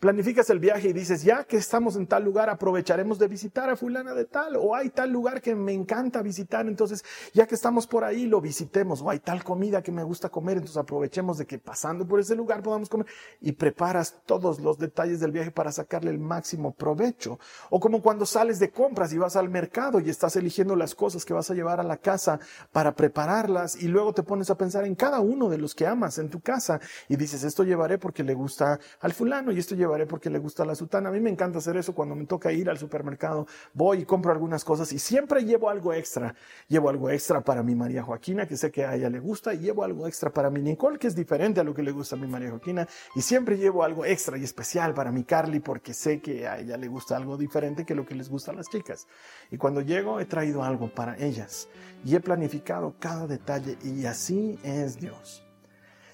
Planificas 0.00 0.50
el 0.50 0.58
viaje 0.58 0.88
y 0.88 0.92
dices, 0.92 1.22
ya 1.22 1.44
que 1.44 1.56
estamos 1.56 1.96
en 1.96 2.06
tal 2.06 2.24
lugar, 2.24 2.50
aprovecharemos 2.50 3.18
de 3.18 3.28
visitar 3.28 3.70
a 3.70 3.76
fulana 3.76 4.14
de 4.14 4.24
tal, 4.24 4.56
o 4.56 4.74
hay 4.74 4.90
tal 4.90 5.10
lugar 5.10 5.40
que 5.40 5.54
me 5.54 5.72
encanta 5.72 6.22
visitar, 6.22 6.66
entonces 6.66 7.04
ya 7.32 7.46
que 7.46 7.54
estamos 7.54 7.86
por 7.86 8.04
ahí, 8.04 8.26
lo 8.26 8.40
visitemos, 8.40 9.02
o 9.02 9.10
hay 9.10 9.20
tal 9.20 9.44
comida 9.44 9.82
que 9.82 9.92
me 9.92 10.02
gusta 10.02 10.28
comer, 10.28 10.58
entonces 10.58 10.76
aprovechemos 10.76 11.38
de 11.38 11.46
que 11.46 11.58
pasando 11.58 12.06
por 12.06 12.20
ese 12.20 12.34
lugar 12.34 12.62
podamos 12.62 12.88
comer 12.88 13.06
y 13.40 13.52
preparas 13.52 14.22
todos 14.26 14.60
los 14.60 14.78
detalles 14.78 15.20
del 15.20 15.32
viaje 15.32 15.50
para 15.50 15.72
sacarle 15.72 16.10
el 16.10 16.18
máximo 16.18 16.74
provecho. 16.74 17.38
O 17.70 17.80
como 17.80 18.02
cuando 18.02 18.26
sales 18.26 18.58
de 18.58 18.70
compras 18.70 19.12
y 19.12 19.18
vas 19.18 19.36
al 19.36 19.48
mercado 19.48 20.00
y 20.00 20.10
estás 20.10 20.36
eligiendo 20.36 20.76
las 20.76 20.94
cosas 20.94 21.24
que 21.24 21.34
vas 21.34 21.50
a 21.50 21.54
llevar 21.54 21.80
a 21.80 21.84
la 21.84 21.96
casa 21.96 22.38
para 22.72 22.94
prepararlas 22.94 23.80
y 23.82 23.88
luego 23.88 24.12
te 24.12 24.22
pones 24.22 24.50
a 24.50 24.56
pensar 24.56 24.84
en 24.84 24.94
cada 24.94 25.20
uno 25.20 25.48
de 25.48 25.58
los 25.58 25.74
que 25.74 25.86
amas 25.86 26.18
en 26.18 26.30
tu 26.30 26.40
casa 26.40 26.80
y 27.08 27.16
dices, 27.16 27.44
esto 27.44 27.64
llevaré 27.64 27.98
porque 27.98 28.22
le 28.22 28.34
gusta 28.34 28.78
al 29.00 29.12
fulano 29.12 29.52
y 29.52 29.58
esto 29.58 29.67
llevaré 29.74 30.06
porque 30.06 30.30
le 30.30 30.38
gusta 30.38 30.64
la 30.64 30.74
sutana. 30.74 31.08
A 31.08 31.12
mí 31.12 31.20
me 31.20 31.30
encanta 31.30 31.58
hacer 31.58 31.76
eso 31.76 31.94
cuando 31.94 32.14
me 32.14 32.26
toca 32.26 32.52
ir 32.52 32.68
al 32.70 32.78
supermercado. 32.78 33.46
Voy 33.74 34.00
y 34.00 34.04
compro 34.04 34.32
algunas 34.32 34.64
cosas 34.64 34.92
y 34.92 34.98
siempre 34.98 35.44
llevo 35.44 35.70
algo 35.70 35.92
extra. 35.92 36.34
Llevo 36.68 36.88
algo 36.88 37.10
extra 37.10 37.40
para 37.40 37.62
mi 37.62 37.74
María 37.74 38.02
Joaquina, 38.02 38.46
que 38.46 38.56
sé 38.56 38.70
que 38.70 38.84
a 38.84 38.94
ella 38.94 39.10
le 39.10 39.20
gusta, 39.20 39.54
y 39.54 39.58
llevo 39.58 39.84
algo 39.84 40.06
extra 40.06 40.30
para 40.30 40.50
mi 40.50 40.60
Nicole, 40.60 40.98
que 40.98 41.06
es 41.06 41.16
diferente 41.16 41.60
a 41.60 41.64
lo 41.64 41.74
que 41.74 41.82
le 41.82 41.92
gusta 41.92 42.16
a 42.16 42.18
mi 42.18 42.26
María 42.26 42.50
Joaquina. 42.50 42.86
Y 43.14 43.22
siempre 43.22 43.56
llevo 43.56 43.82
algo 43.82 44.04
extra 44.04 44.36
y 44.38 44.44
especial 44.44 44.94
para 44.94 45.12
mi 45.12 45.24
Carly, 45.24 45.60
porque 45.60 45.94
sé 45.94 46.20
que 46.20 46.46
a 46.46 46.58
ella 46.58 46.76
le 46.76 46.88
gusta 46.88 47.16
algo 47.16 47.36
diferente 47.36 47.84
que 47.84 47.94
lo 47.94 48.04
que 48.06 48.14
les 48.14 48.28
gusta 48.28 48.52
a 48.52 48.54
las 48.54 48.68
chicas. 48.68 49.06
Y 49.50 49.56
cuando 49.56 49.80
llego 49.80 50.20
he 50.20 50.26
traído 50.26 50.62
algo 50.62 50.92
para 50.92 51.16
ellas 51.18 51.68
y 52.04 52.14
he 52.14 52.20
planificado 52.20 52.94
cada 52.98 53.26
detalle 53.26 53.78
y 53.82 54.06
así 54.06 54.58
es 54.62 54.98
Dios. 54.98 55.47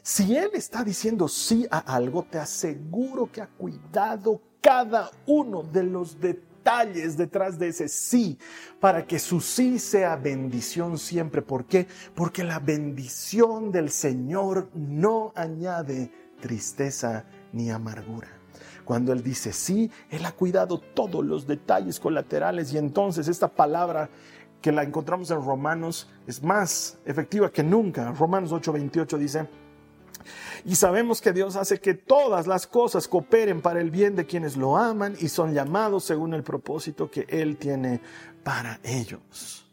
Si 0.07 0.37
Él 0.37 0.51
está 0.53 0.85
diciendo 0.85 1.29
sí 1.29 1.67
a 1.71 1.79
algo, 1.79 2.25
te 2.25 2.39
aseguro 2.39 3.33
que 3.33 3.41
ha 3.41 3.47
cuidado 3.47 4.39
cada 4.61 5.11
uno 5.27 5.63
de 5.63 5.83
los 5.83 6.21
detalles 6.21 7.17
detrás 7.17 7.59
de 7.59 7.69
ese 7.69 7.89
sí, 7.89 8.39
para 8.81 9.07
que 9.07 9.19
su 9.19 9.41
sí 9.41 9.79
sea 9.79 10.17
bendición 10.17 10.99
siempre. 10.99 11.41
¿Por 11.41 11.65
qué? 11.65 11.87
Porque 12.15 12.45
la 12.45 12.59
bendición 12.59 13.73
del 13.73 13.89
Señor 13.89 14.69
no 14.75 15.33
añade 15.35 16.13
tristeza 16.39 17.25
ni 17.55 17.71
amargura. 17.71 18.29
Cuando 18.85 19.11
Él 19.11 19.23
dice 19.23 19.55
sí, 19.55 19.91
Él 20.11 20.27
ha 20.27 20.33
cuidado 20.33 20.81
todos 20.81 21.25
los 21.25 21.47
detalles 21.47 21.99
colaterales 21.99 22.75
y 22.75 22.77
entonces 22.77 23.27
esta 23.27 23.49
palabra 23.49 24.11
que 24.61 24.71
la 24.71 24.83
encontramos 24.83 25.31
en 25.31 25.43
Romanos 25.43 26.11
es 26.27 26.43
más 26.43 26.99
efectiva 27.07 27.51
que 27.51 27.63
nunca. 27.63 28.13
Romanos 28.13 28.53
8:28 28.53 29.17
dice, 29.17 29.49
y 30.65 30.77
sabemos 30.77 31.21
que 31.21 31.33
Dios 31.33 31.57
hace 31.57 31.79
que 31.79 31.93
todas 31.93 32.47
las 32.47 32.67
cosas 32.67 33.07
cooperen 33.07 33.61
para 33.61 33.81
el 33.81 33.91
bien 33.91 34.17
de 34.17 34.25
quienes 34.25 34.57
lo 34.57 34.77
aman 34.79 35.15
y 35.21 35.29
son 35.29 35.53
llamados 35.53 36.05
según 36.05 36.33
el 36.33 36.43
propósito 36.43 37.11
que 37.11 37.27
Él 37.29 37.59
tiene 37.59 38.01
para 38.43 38.81
ellos. 38.83 39.67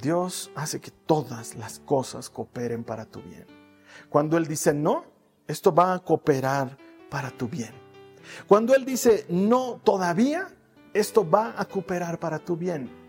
Dios 0.00 0.50
hace 0.54 0.80
que 0.80 0.92
todas 0.92 1.56
las 1.56 1.80
cosas 1.80 2.30
cooperen 2.30 2.84
para 2.84 3.04
tu 3.04 3.20
bien. 3.20 3.46
Cuando 4.08 4.36
Él 4.36 4.46
dice 4.46 4.72
no, 4.72 5.04
esto 5.48 5.74
va 5.74 5.94
a 5.94 5.98
cooperar 5.98 6.78
para 7.10 7.30
tu 7.30 7.48
bien. 7.48 7.72
Cuando 8.46 8.76
Él 8.76 8.84
dice 8.84 9.26
no 9.28 9.80
todavía, 9.82 10.48
esto 10.94 11.28
va 11.28 11.54
a 11.56 11.64
cooperar 11.64 12.20
para 12.20 12.38
tu 12.38 12.56
bien. 12.56 13.01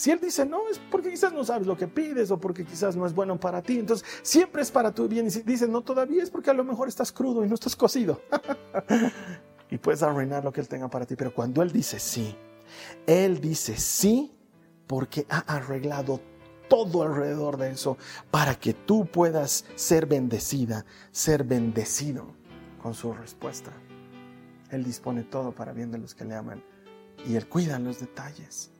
Si 0.00 0.10
Él 0.10 0.18
dice 0.18 0.46
no, 0.46 0.66
es 0.70 0.78
porque 0.78 1.10
quizás 1.10 1.30
no 1.34 1.44
sabes 1.44 1.66
lo 1.66 1.76
que 1.76 1.86
pides 1.86 2.30
o 2.30 2.40
porque 2.40 2.64
quizás 2.64 2.96
no 2.96 3.04
es 3.04 3.14
bueno 3.14 3.38
para 3.38 3.60
ti. 3.60 3.78
Entonces, 3.78 4.08
siempre 4.22 4.62
es 4.62 4.70
para 4.70 4.94
tu 4.94 5.06
bien. 5.06 5.26
Y 5.26 5.30
si 5.30 5.42
dice 5.42 5.68
no 5.68 5.82
todavía, 5.82 6.22
es 6.22 6.30
porque 6.30 6.48
a 6.48 6.54
lo 6.54 6.64
mejor 6.64 6.88
estás 6.88 7.12
crudo 7.12 7.44
y 7.44 7.48
no 7.48 7.54
estás 7.54 7.76
cocido. 7.76 8.22
y 9.70 9.76
puedes 9.76 10.02
arruinar 10.02 10.42
lo 10.42 10.54
que 10.54 10.62
Él 10.62 10.68
tenga 10.68 10.88
para 10.88 11.04
ti. 11.04 11.16
Pero 11.16 11.34
cuando 11.34 11.60
Él 11.60 11.70
dice 11.70 11.98
sí, 11.98 12.34
Él 13.06 13.42
dice 13.42 13.76
sí 13.76 14.32
porque 14.86 15.26
ha 15.28 15.40
arreglado 15.40 16.22
todo 16.70 17.02
alrededor 17.02 17.58
de 17.58 17.72
eso 17.72 17.98
para 18.30 18.54
que 18.54 18.72
tú 18.72 19.04
puedas 19.04 19.66
ser 19.74 20.06
bendecida, 20.06 20.86
ser 21.10 21.44
bendecido 21.44 22.24
con 22.82 22.94
su 22.94 23.12
respuesta. 23.12 23.70
Él 24.70 24.82
dispone 24.82 25.24
todo 25.24 25.52
para 25.52 25.74
bien 25.74 25.90
de 25.90 25.98
los 25.98 26.14
que 26.14 26.24
le 26.24 26.36
aman 26.36 26.64
y 27.26 27.36
Él 27.36 27.46
cuida 27.46 27.78
los 27.78 28.00
detalles. 28.00 28.72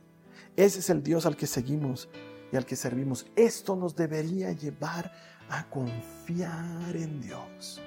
Ese 0.56 0.80
es 0.80 0.90
el 0.90 1.02
Dios 1.02 1.26
al 1.26 1.36
que 1.36 1.46
seguimos 1.46 2.08
y 2.52 2.56
al 2.56 2.66
que 2.66 2.76
servimos. 2.76 3.26
Esto 3.36 3.76
nos 3.76 3.94
debería 3.94 4.52
llevar 4.52 5.12
a 5.48 5.68
confiar 5.68 6.96
en 6.96 7.20
Dios. 7.20 7.80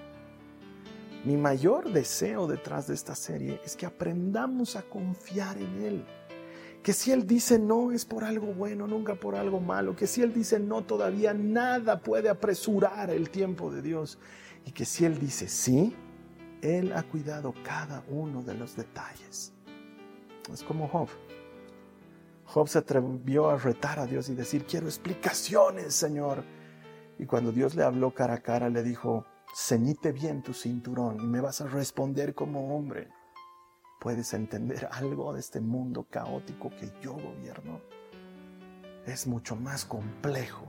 Mi 1.23 1.37
mayor 1.37 1.91
deseo 1.91 2.47
detrás 2.47 2.87
de 2.87 2.95
esta 2.95 3.15
serie 3.15 3.61
es 3.63 3.77
que 3.77 3.85
aprendamos 3.85 4.75
a 4.75 4.81
confiar 4.81 5.57
en 5.57 5.81
Él. 5.81 6.05
Que 6.83 6.91
si 6.91 7.13
Él 7.13 7.25
dice 7.25 7.57
no 7.57 7.93
es 7.93 8.03
por 8.03 8.25
algo 8.25 8.47
bueno, 8.47 8.87
nunca 8.87 9.15
por 9.15 9.35
algo 9.35 9.61
malo. 9.61 9.95
Que 9.95 10.05
si 10.05 10.21
Él 10.21 10.33
dice 10.33 10.59
no 10.59 10.83
todavía 10.83 11.33
nada 11.33 12.01
puede 12.01 12.27
apresurar 12.27 13.09
el 13.09 13.29
tiempo 13.29 13.71
de 13.71 13.81
Dios. 13.81 14.19
Y 14.65 14.71
que 14.71 14.83
si 14.83 15.05
Él 15.05 15.17
dice 15.17 15.47
sí, 15.47 15.95
Él 16.61 16.91
ha 16.91 17.03
cuidado 17.03 17.53
cada 17.63 18.03
uno 18.09 18.43
de 18.43 18.55
los 18.55 18.75
detalles. 18.75 19.53
Es 20.51 20.61
como 20.61 20.89
Job. 20.89 21.07
Job 22.53 22.67
se 22.69 22.77
atrevió 22.77 23.49
a 23.49 23.57
retar 23.57 23.97
a 23.97 24.05
Dios 24.05 24.29
y 24.29 24.35
decir, 24.35 24.67
quiero 24.67 24.85
explicaciones, 24.85 25.95
Señor. 25.95 26.43
Y 27.17 27.25
cuando 27.25 27.51
Dios 27.51 27.73
le 27.73 27.83
habló 27.83 28.13
cara 28.13 28.35
a 28.35 28.43
cara, 28.43 28.69
le 28.69 28.83
dijo, 28.83 29.25
ceñite 29.55 30.11
bien 30.11 30.43
tu 30.43 30.53
cinturón 30.53 31.19
y 31.19 31.25
me 31.25 31.41
vas 31.41 31.61
a 31.61 31.67
responder 31.67 32.35
como 32.35 32.77
hombre. 32.77 33.09
¿Puedes 33.99 34.35
entender 34.35 34.87
algo 34.91 35.33
de 35.33 35.39
este 35.39 35.61
mundo 35.61 36.05
caótico 36.07 36.69
que 36.69 36.93
yo 37.01 37.13
gobierno? 37.13 37.81
Es 39.07 39.25
mucho 39.25 39.55
más 39.55 39.83
complejo 39.83 40.67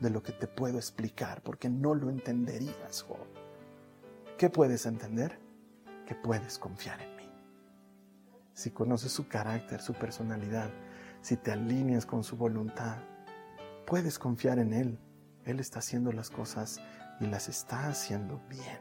de 0.00 0.08
lo 0.08 0.22
que 0.22 0.32
te 0.32 0.46
puedo 0.46 0.78
explicar, 0.78 1.42
porque 1.42 1.68
no 1.68 1.94
lo 1.94 2.08
entenderías, 2.08 3.02
Job. 3.02 3.26
¿Qué 4.38 4.48
puedes 4.48 4.86
entender? 4.86 5.38
Que 6.06 6.14
puedes 6.14 6.58
confiar 6.58 7.02
en 7.02 7.16
mí. 7.16 7.30
Si 8.54 8.70
conoces 8.70 9.12
su 9.12 9.28
carácter, 9.28 9.82
su 9.82 9.92
personalidad, 9.92 10.70
si 11.26 11.36
te 11.36 11.50
alineas 11.50 12.06
con 12.06 12.22
su 12.22 12.36
voluntad, 12.36 12.98
puedes 13.84 14.16
confiar 14.16 14.60
en 14.60 14.72
Él. 14.72 14.96
Él 15.44 15.58
está 15.58 15.80
haciendo 15.80 16.12
las 16.12 16.30
cosas 16.30 16.80
y 17.18 17.26
las 17.26 17.48
está 17.48 17.88
haciendo 17.88 18.40
bien. 18.48 18.78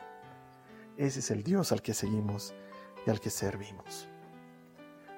Ese 0.96 1.22
es 1.22 1.32
el 1.32 1.42
Dios 1.42 1.72
al 1.72 1.82
que 1.82 1.96
seguimos 1.96 2.54
y 3.04 3.10
al 3.10 3.20
que 3.20 3.32
servimos. 3.32 4.08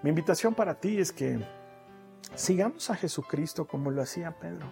Mi 0.03 0.09
invitación 0.09 0.55
para 0.55 0.79
ti 0.79 0.99
es 0.99 1.11
que 1.11 1.45
sigamos 2.33 2.89
a 2.91 2.95
Jesucristo 2.95 3.67
como 3.67 3.91
lo 3.91 4.01
hacía 4.01 4.39
Pedro. 4.39 4.71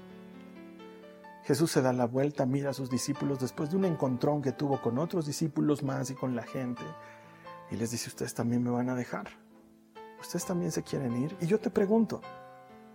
Jesús 1.43 1.71
se 1.71 1.81
da 1.81 1.91
la 1.91 2.05
vuelta, 2.05 2.45
mira 2.45 2.69
a 2.69 2.73
sus 2.73 2.89
discípulos 2.89 3.41
después 3.41 3.69
de 3.69 3.75
un 3.75 3.83
encontrón 3.83 4.41
que 4.41 4.53
tuvo 4.53 4.81
con 4.81 4.97
otros 4.97 5.25
discípulos 5.25 5.83
más 5.83 6.09
y 6.09 6.15
con 6.15 6.37
la 6.37 6.43
gente. 6.43 6.83
Y 7.69 7.75
les 7.75 7.91
dice, 7.91 8.07
ustedes 8.07 8.33
también 8.33 8.63
me 8.63 8.69
van 8.69 8.87
a 8.87 8.95
dejar. 8.95 9.27
Ustedes 10.21 10.45
también 10.45 10.71
se 10.71 10.83
quieren 10.83 11.21
ir. 11.21 11.35
Y 11.41 11.47
yo 11.47 11.59
te 11.59 11.69
pregunto, 11.69 12.21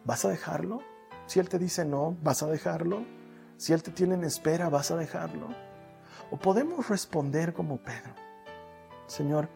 ¿vas 0.04 0.24
a 0.24 0.28
dejarlo? 0.28 0.80
Si 1.26 1.38
Él 1.38 1.48
te 1.48 1.58
dice 1.58 1.84
no, 1.84 2.16
¿vas 2.22 2.42
a 2.42 2.46
dejarlo? 2.46 3.04
Si 3.56 3.72
Él 3.72 3.82
te 3.82 3.90
tiene 3.90 4.14
en 4.14 4.24
espera, 4.24 4.68
¿vas 4.68 4.90
a 4.90 4.96
dejarlo? 4.96 5.48
O 6.30 6.38
podemos 6.38 6.88
responder 6.88 7.52
como 7.52 7.78
Pedro, 7.78 8.14
Señor, 9.06 9.48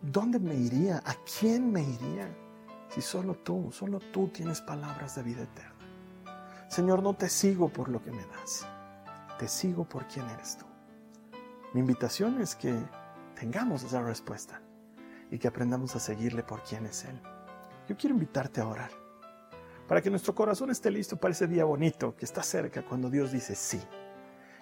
¿dónde 0.00 0.38
me 0.38 0.54
iría? 0.54 0.98
¿A 0.98 1.14
quién 1.38 1.72
me 1.72 1.82
iría? 1.82 2.28
Si 2.88 3.00
solo 3.00 3.34
tú, 3.36 3.70
solo 3.72 3.98
tú 3.98 4.28
tienes 4.28 4.60
palabras 4.60 5.14
de 5.14 5.22
vida 5.22 5.42
eterna. 5.42 5.72
Señor, 6.68 7.02
no 7.02 7.14
te 7.14 7.28
sigo 7.28 7.68
por 7.68 7.88
lo 7.88 8.02
que 8.02 8.10
me 8.10 8.24
das, 8.26 8.66
te 9.38 9.48
sigo 9.48 9.84
por 9.84 10.06
quién 10.08 10.28
eres 10.30 10.58
tú. 10.58 10.66
Mi 11.74 11.80
invitación 11.80 12.40
es 12.40 12.54
que 12.54 12.74
tengamos 13.38 13.82
esa 13.82 14.02
respuesta 14.02 14.60
y 15.30 15.38
que 15.38 15.48
aprendamos 15.48 15.96
a 15.96 16.00
seguirle 16.00 16.42
por 16.42 16.62
quién 16.62 16.86
es 16.86 17.04
Él. 17.04 17.20
Yo 17.88 17.96
quiero 17.96 18.14
invitarte 18.14 18.60
a 18.60 18.66
orar 18.66 19.01
para 19.88 20.00
que 20.00 20.10
nuestro 20.10 20.34
corazón 20.34 20.70
esté 20.70 20.90
listo 20.90 21.16
para 21.16 21.32
ese 21.32 21.46
día 21.46 21.64
bonito 21.64 22.16
que 22.16 22.24
está 22.24 22.42
cerca 22.42 22.84
cuando 22.84 23.10
Dios 23.10 23.32
dice 23.32 23.54
sí. 23.54 23.80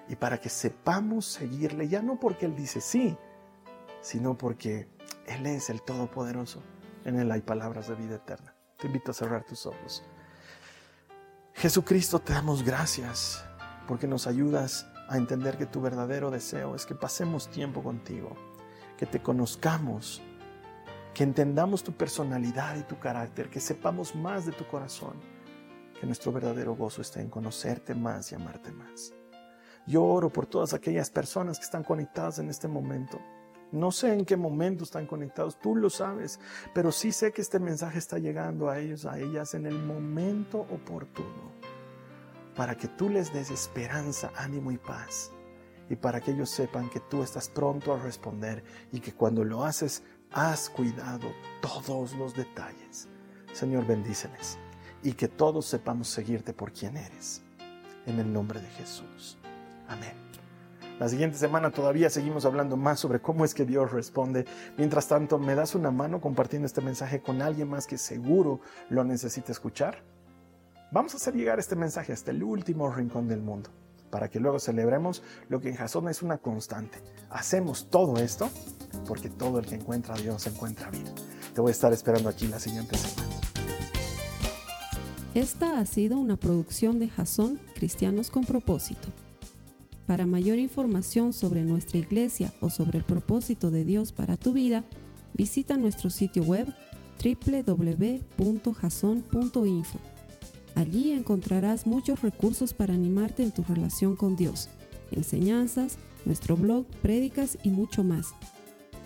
Y 0.08 0.16
para 0.16 0.38
que 0.38 0.48
sepamos 0.48 1.26
seguirle, 1.26 1.88
ya 1.88 2.02
no 2.02 2.18
porque 2.18 2.46
Él 2.46 2.56
dice 2.56 2.80
sí, 2.80 3.16
sino 4.00 4.36
porque 4.36 4.88
Él 5.26 5.46
es 5.46 5.70
el 5.70 5.82
Todopoderoso. 5.82 6.62
En 7.04 7.18
Él 7.18 7.30
hay 7.30 7.42
palabras 7.42 7.88
de 7.88 7.94
vida 7.94 8.16
eterna. 8.16 8.54
Te 8.76 8.86
invito 8.86 9.10
a 9.12 9.14
cerrar 9.14 9.44
tus 9.44 9.66
ojos. 9.66 10.02
Jesucristo, 11.54 12.18
te 12.18 12.32
damos 12.32 12.62
gracias 12.62 13.44
porque 13.86 14.06
nos 14.06 14.26
ayudas 14.26 14.86
a 15.08 15.16
entender 15.16 15.58
que 15.58 15.66
tu 15.66 15.80
verdadero 15.80 16.30
deseo 16.30 16.74
es 16.74 16.86
que 16.86 16.94
pasemos 16.94 17.50
tiempo 17.50 17.82
contigo, 17.82 18.36
que 18.96 19.06
te 19.06 19.20
conozcamos, 19.20 20.22
que 21.14 21.24
entendamos 21.24 21.82
tu 21.82 21.92
personalidad 21.92 22.76
y 22.76 22.82
tu 22.84 22.98
carácter, 22.98 23.50
que 23.50 23.60
sepamos 23.60 24.14
más 24.14 24.46
de 24.46 24.52
tu 24.52 24.66
corazón, 24.66 25.14
que 25.98 26.06
nuestro 26.06 26.32
verdadero 26.32 26.74
gozo 26.74 27.02
esté 27.02 27.20
en 27.20 27.28
conocerte 27.28 27.94
más 27.94 28.32
y 28.32 28.36
amarte 28.36 28.72
más. 28.72 29.12
Yo 29.86 30.04
oro 30.04 30.30
por 30.30 30.46
todas 30.46 30.72
aquellas 30.72 31.10
personas 31.10 31.58
que 31.58 31.64
están 31.64 31.82
conectadas 31.82 32.38
en 32.38 32.48
este 32.48 32.68
momento. 32.68 33.20
No 33.72 33.92
sé 33.92 34.12
en 34.12 34.24
qué 34.24 34.36
momento 34.36 34.84
están 34.84 35.06
conectados, 35.06 35.60
tú 35.60 35.76
lo 35.76 35.90
sabes, 35.90 36.40
pero 36.74 36.90
sí 36.90 37.12
sé 37.12 37.32
que 37.32 37.40
este 37.40 37.60
mensaje 37.60 37.98
está 37.98 38.18
llegando 38.18 38.68
a 38.68 38.78
ellos, 38.78 39.06
a 39.06 39.18
ellas 39.18 39.54
en 39.54 39.66
el 39.66 39.78
momento 39.78 40.60
oportuno, 40.60 41.52
para 42.56 42.76
que 42.76 42.88
tú 42.88 43.08
les 43.08 43.32
des 43.32 43.50
esperanza, 43.50 44.32
ánimo 44.36 44.72
y 44.72 44.78
paz, 44.78 45.32
y 45.88 45.96
para 45.96 46.20
que 46.20 46.32
ellos 46.32 46.50
sepan 46.50 46.90
que 46.90 47.00
tú 47.00 47.22
estás 47.22 47.48
pronto 47.48 47.92
a 47.92 47.98
responder 47.98 48.64
y 48.90 49.00
que 49.00 49.12
cuando 49.12 49.44
lo 49.44 49.64
haces 49.64 50.02
has 50.32 50.70
cuidado 50.70 51.32
todos 51.60 52.14
los 52.14 52.34
detalles. 52.34 53.08
Señor, 53.52 53.86
bendíceles 53.86 54.58
y 55.02 55.12
que 55.12 55.28
todos 55.28 55.66
sepamos 55.66 56.08
seguirte 56.08 56.52
por 56.52 56.72
quien 56.72 56.96
eres. 56.96 57.42
En 58.06 58.18
el 58.18 58.32
nombre 58.32 58.60
de 58.60 58.68
Jesús. 58.68 59.36
Amén. 59.88 60.14
La 60.98 61.08
siguiente 61.08 61.38
semana 61.38 61.70
todavía 61.70 62.10
seguimos 62.10 62.44
hablando 62.44 62.76
más 62.76 63.00
sobre 63.00 63.20
cómo 63.20 63.44
es 63.44 63.54
que 63.54 63.64
Dios 63.64 63.90
responde. 63.92 64.44
Mientras 64.76 65.08
tanto, 65.08 65.38
¿me 65.38 65.54
das 65.54 65.74
una 65.74 65.90
mano 65.90 66.20
compartiendo 66.20 66.66
este 66.66 66.82
mensaje 66.82 67.20
con 67.20 67.40
alguien 67.40 67.68
más 67.68 67.86
que 67.86 67.98
seguro 67.98 68.60
lo 68.90 69.04
necesita 69.04 69.52
escuchar? 69.52 70.02
Vamos 70.92 71.14
a 71.14 71.16
hacer 71.16 71.34
llegar 71.34 71.58
este 71.58 71.76
mensaje 71.76 72.12
hasta 72.12 72.32
el 72.32 72.42
último 72.42 72.90
rincón 72.90 73.28
del 73.28 73.40
mundo, 73.40 73.70
para 74.10 74.28
que 74.28 74.40
luego 74.40 74.58
celebremos 74.58 75.22
lo 75.48 75.60
que 75.60 75.70
en 75.70 75.76
Jason 75.76 76.08
es 76.08 76.20
una 76.20 76.38
constante. 76.38 76.98
Hacemos 77.30 77.88
todo 77.88 78.18
esto 78.18 78.50
porque 79.10 79.28
todo 79.28 79.58
el 79.58 79.66
que 79.66 79.74
encuentra 79.74 80.14
a 80.14 80.18
Dios 80.18 80.46
encuentra 80.46 80.88
vida. 80.88 81.12
Te 81.52 81.60
voy 81.60 81.70
a 81.70 81.72
estar 81.72 81.92
esperando 81.92 82.28
aquí 82.28 82.46
la 82.46 82.60
siguiente 82.60 82.96
semana. 82.96 83.28
Esta 85.34 85.80
ha 85.80 85.86
sido 85.86 86.16
una 86.16 86.36
producción 86.36 87.00
de 87.00 87.08
Jason 87.08 87.58
Cristianos 87.74 88.30
con 88.30 88.44
Propósito. 88.44 89.08
Para 90.06 90.26
mayor 90.26 90.60
información 90.60 91.32
sobre 91.32 91.64
nuestra 91.64 91.98
iglesia 91.98 92.54
o 92.60 92.70
sobre 92.70 92.98
el 92.98 93.04
propósito 93.04 93.72
de 93.72 93.84
Dios 93.84 94.12
para 94.12 94.36
tu 94.36 94.52
vida, 94.52 94.84
visita 95.34 95.76
nuestro 95.76 96.08
sitio 96.08 96.44
web 96.44 96.72
www.jason.info. 97.20 98.38
Allí 100.76 101.10
encontrarás 101.10 101.84
muchos 101.84 102.22
recursos 102.22 102.74
para 102.74 102.94
animarte 102.94 103.42
en 103.42 103.50
tu 103.50 103.64
relación 103.64 104.14
con 104.14 104.36
Dios, 104.36 104.68
enseñanzas, 105.10 105.98
nuestro 106.24 106.56
blog, 106.56 106.86
prédicas 107.02 107.58
y 107.64 107.70
mucho 107.70 108.04
más. 108.04 108.28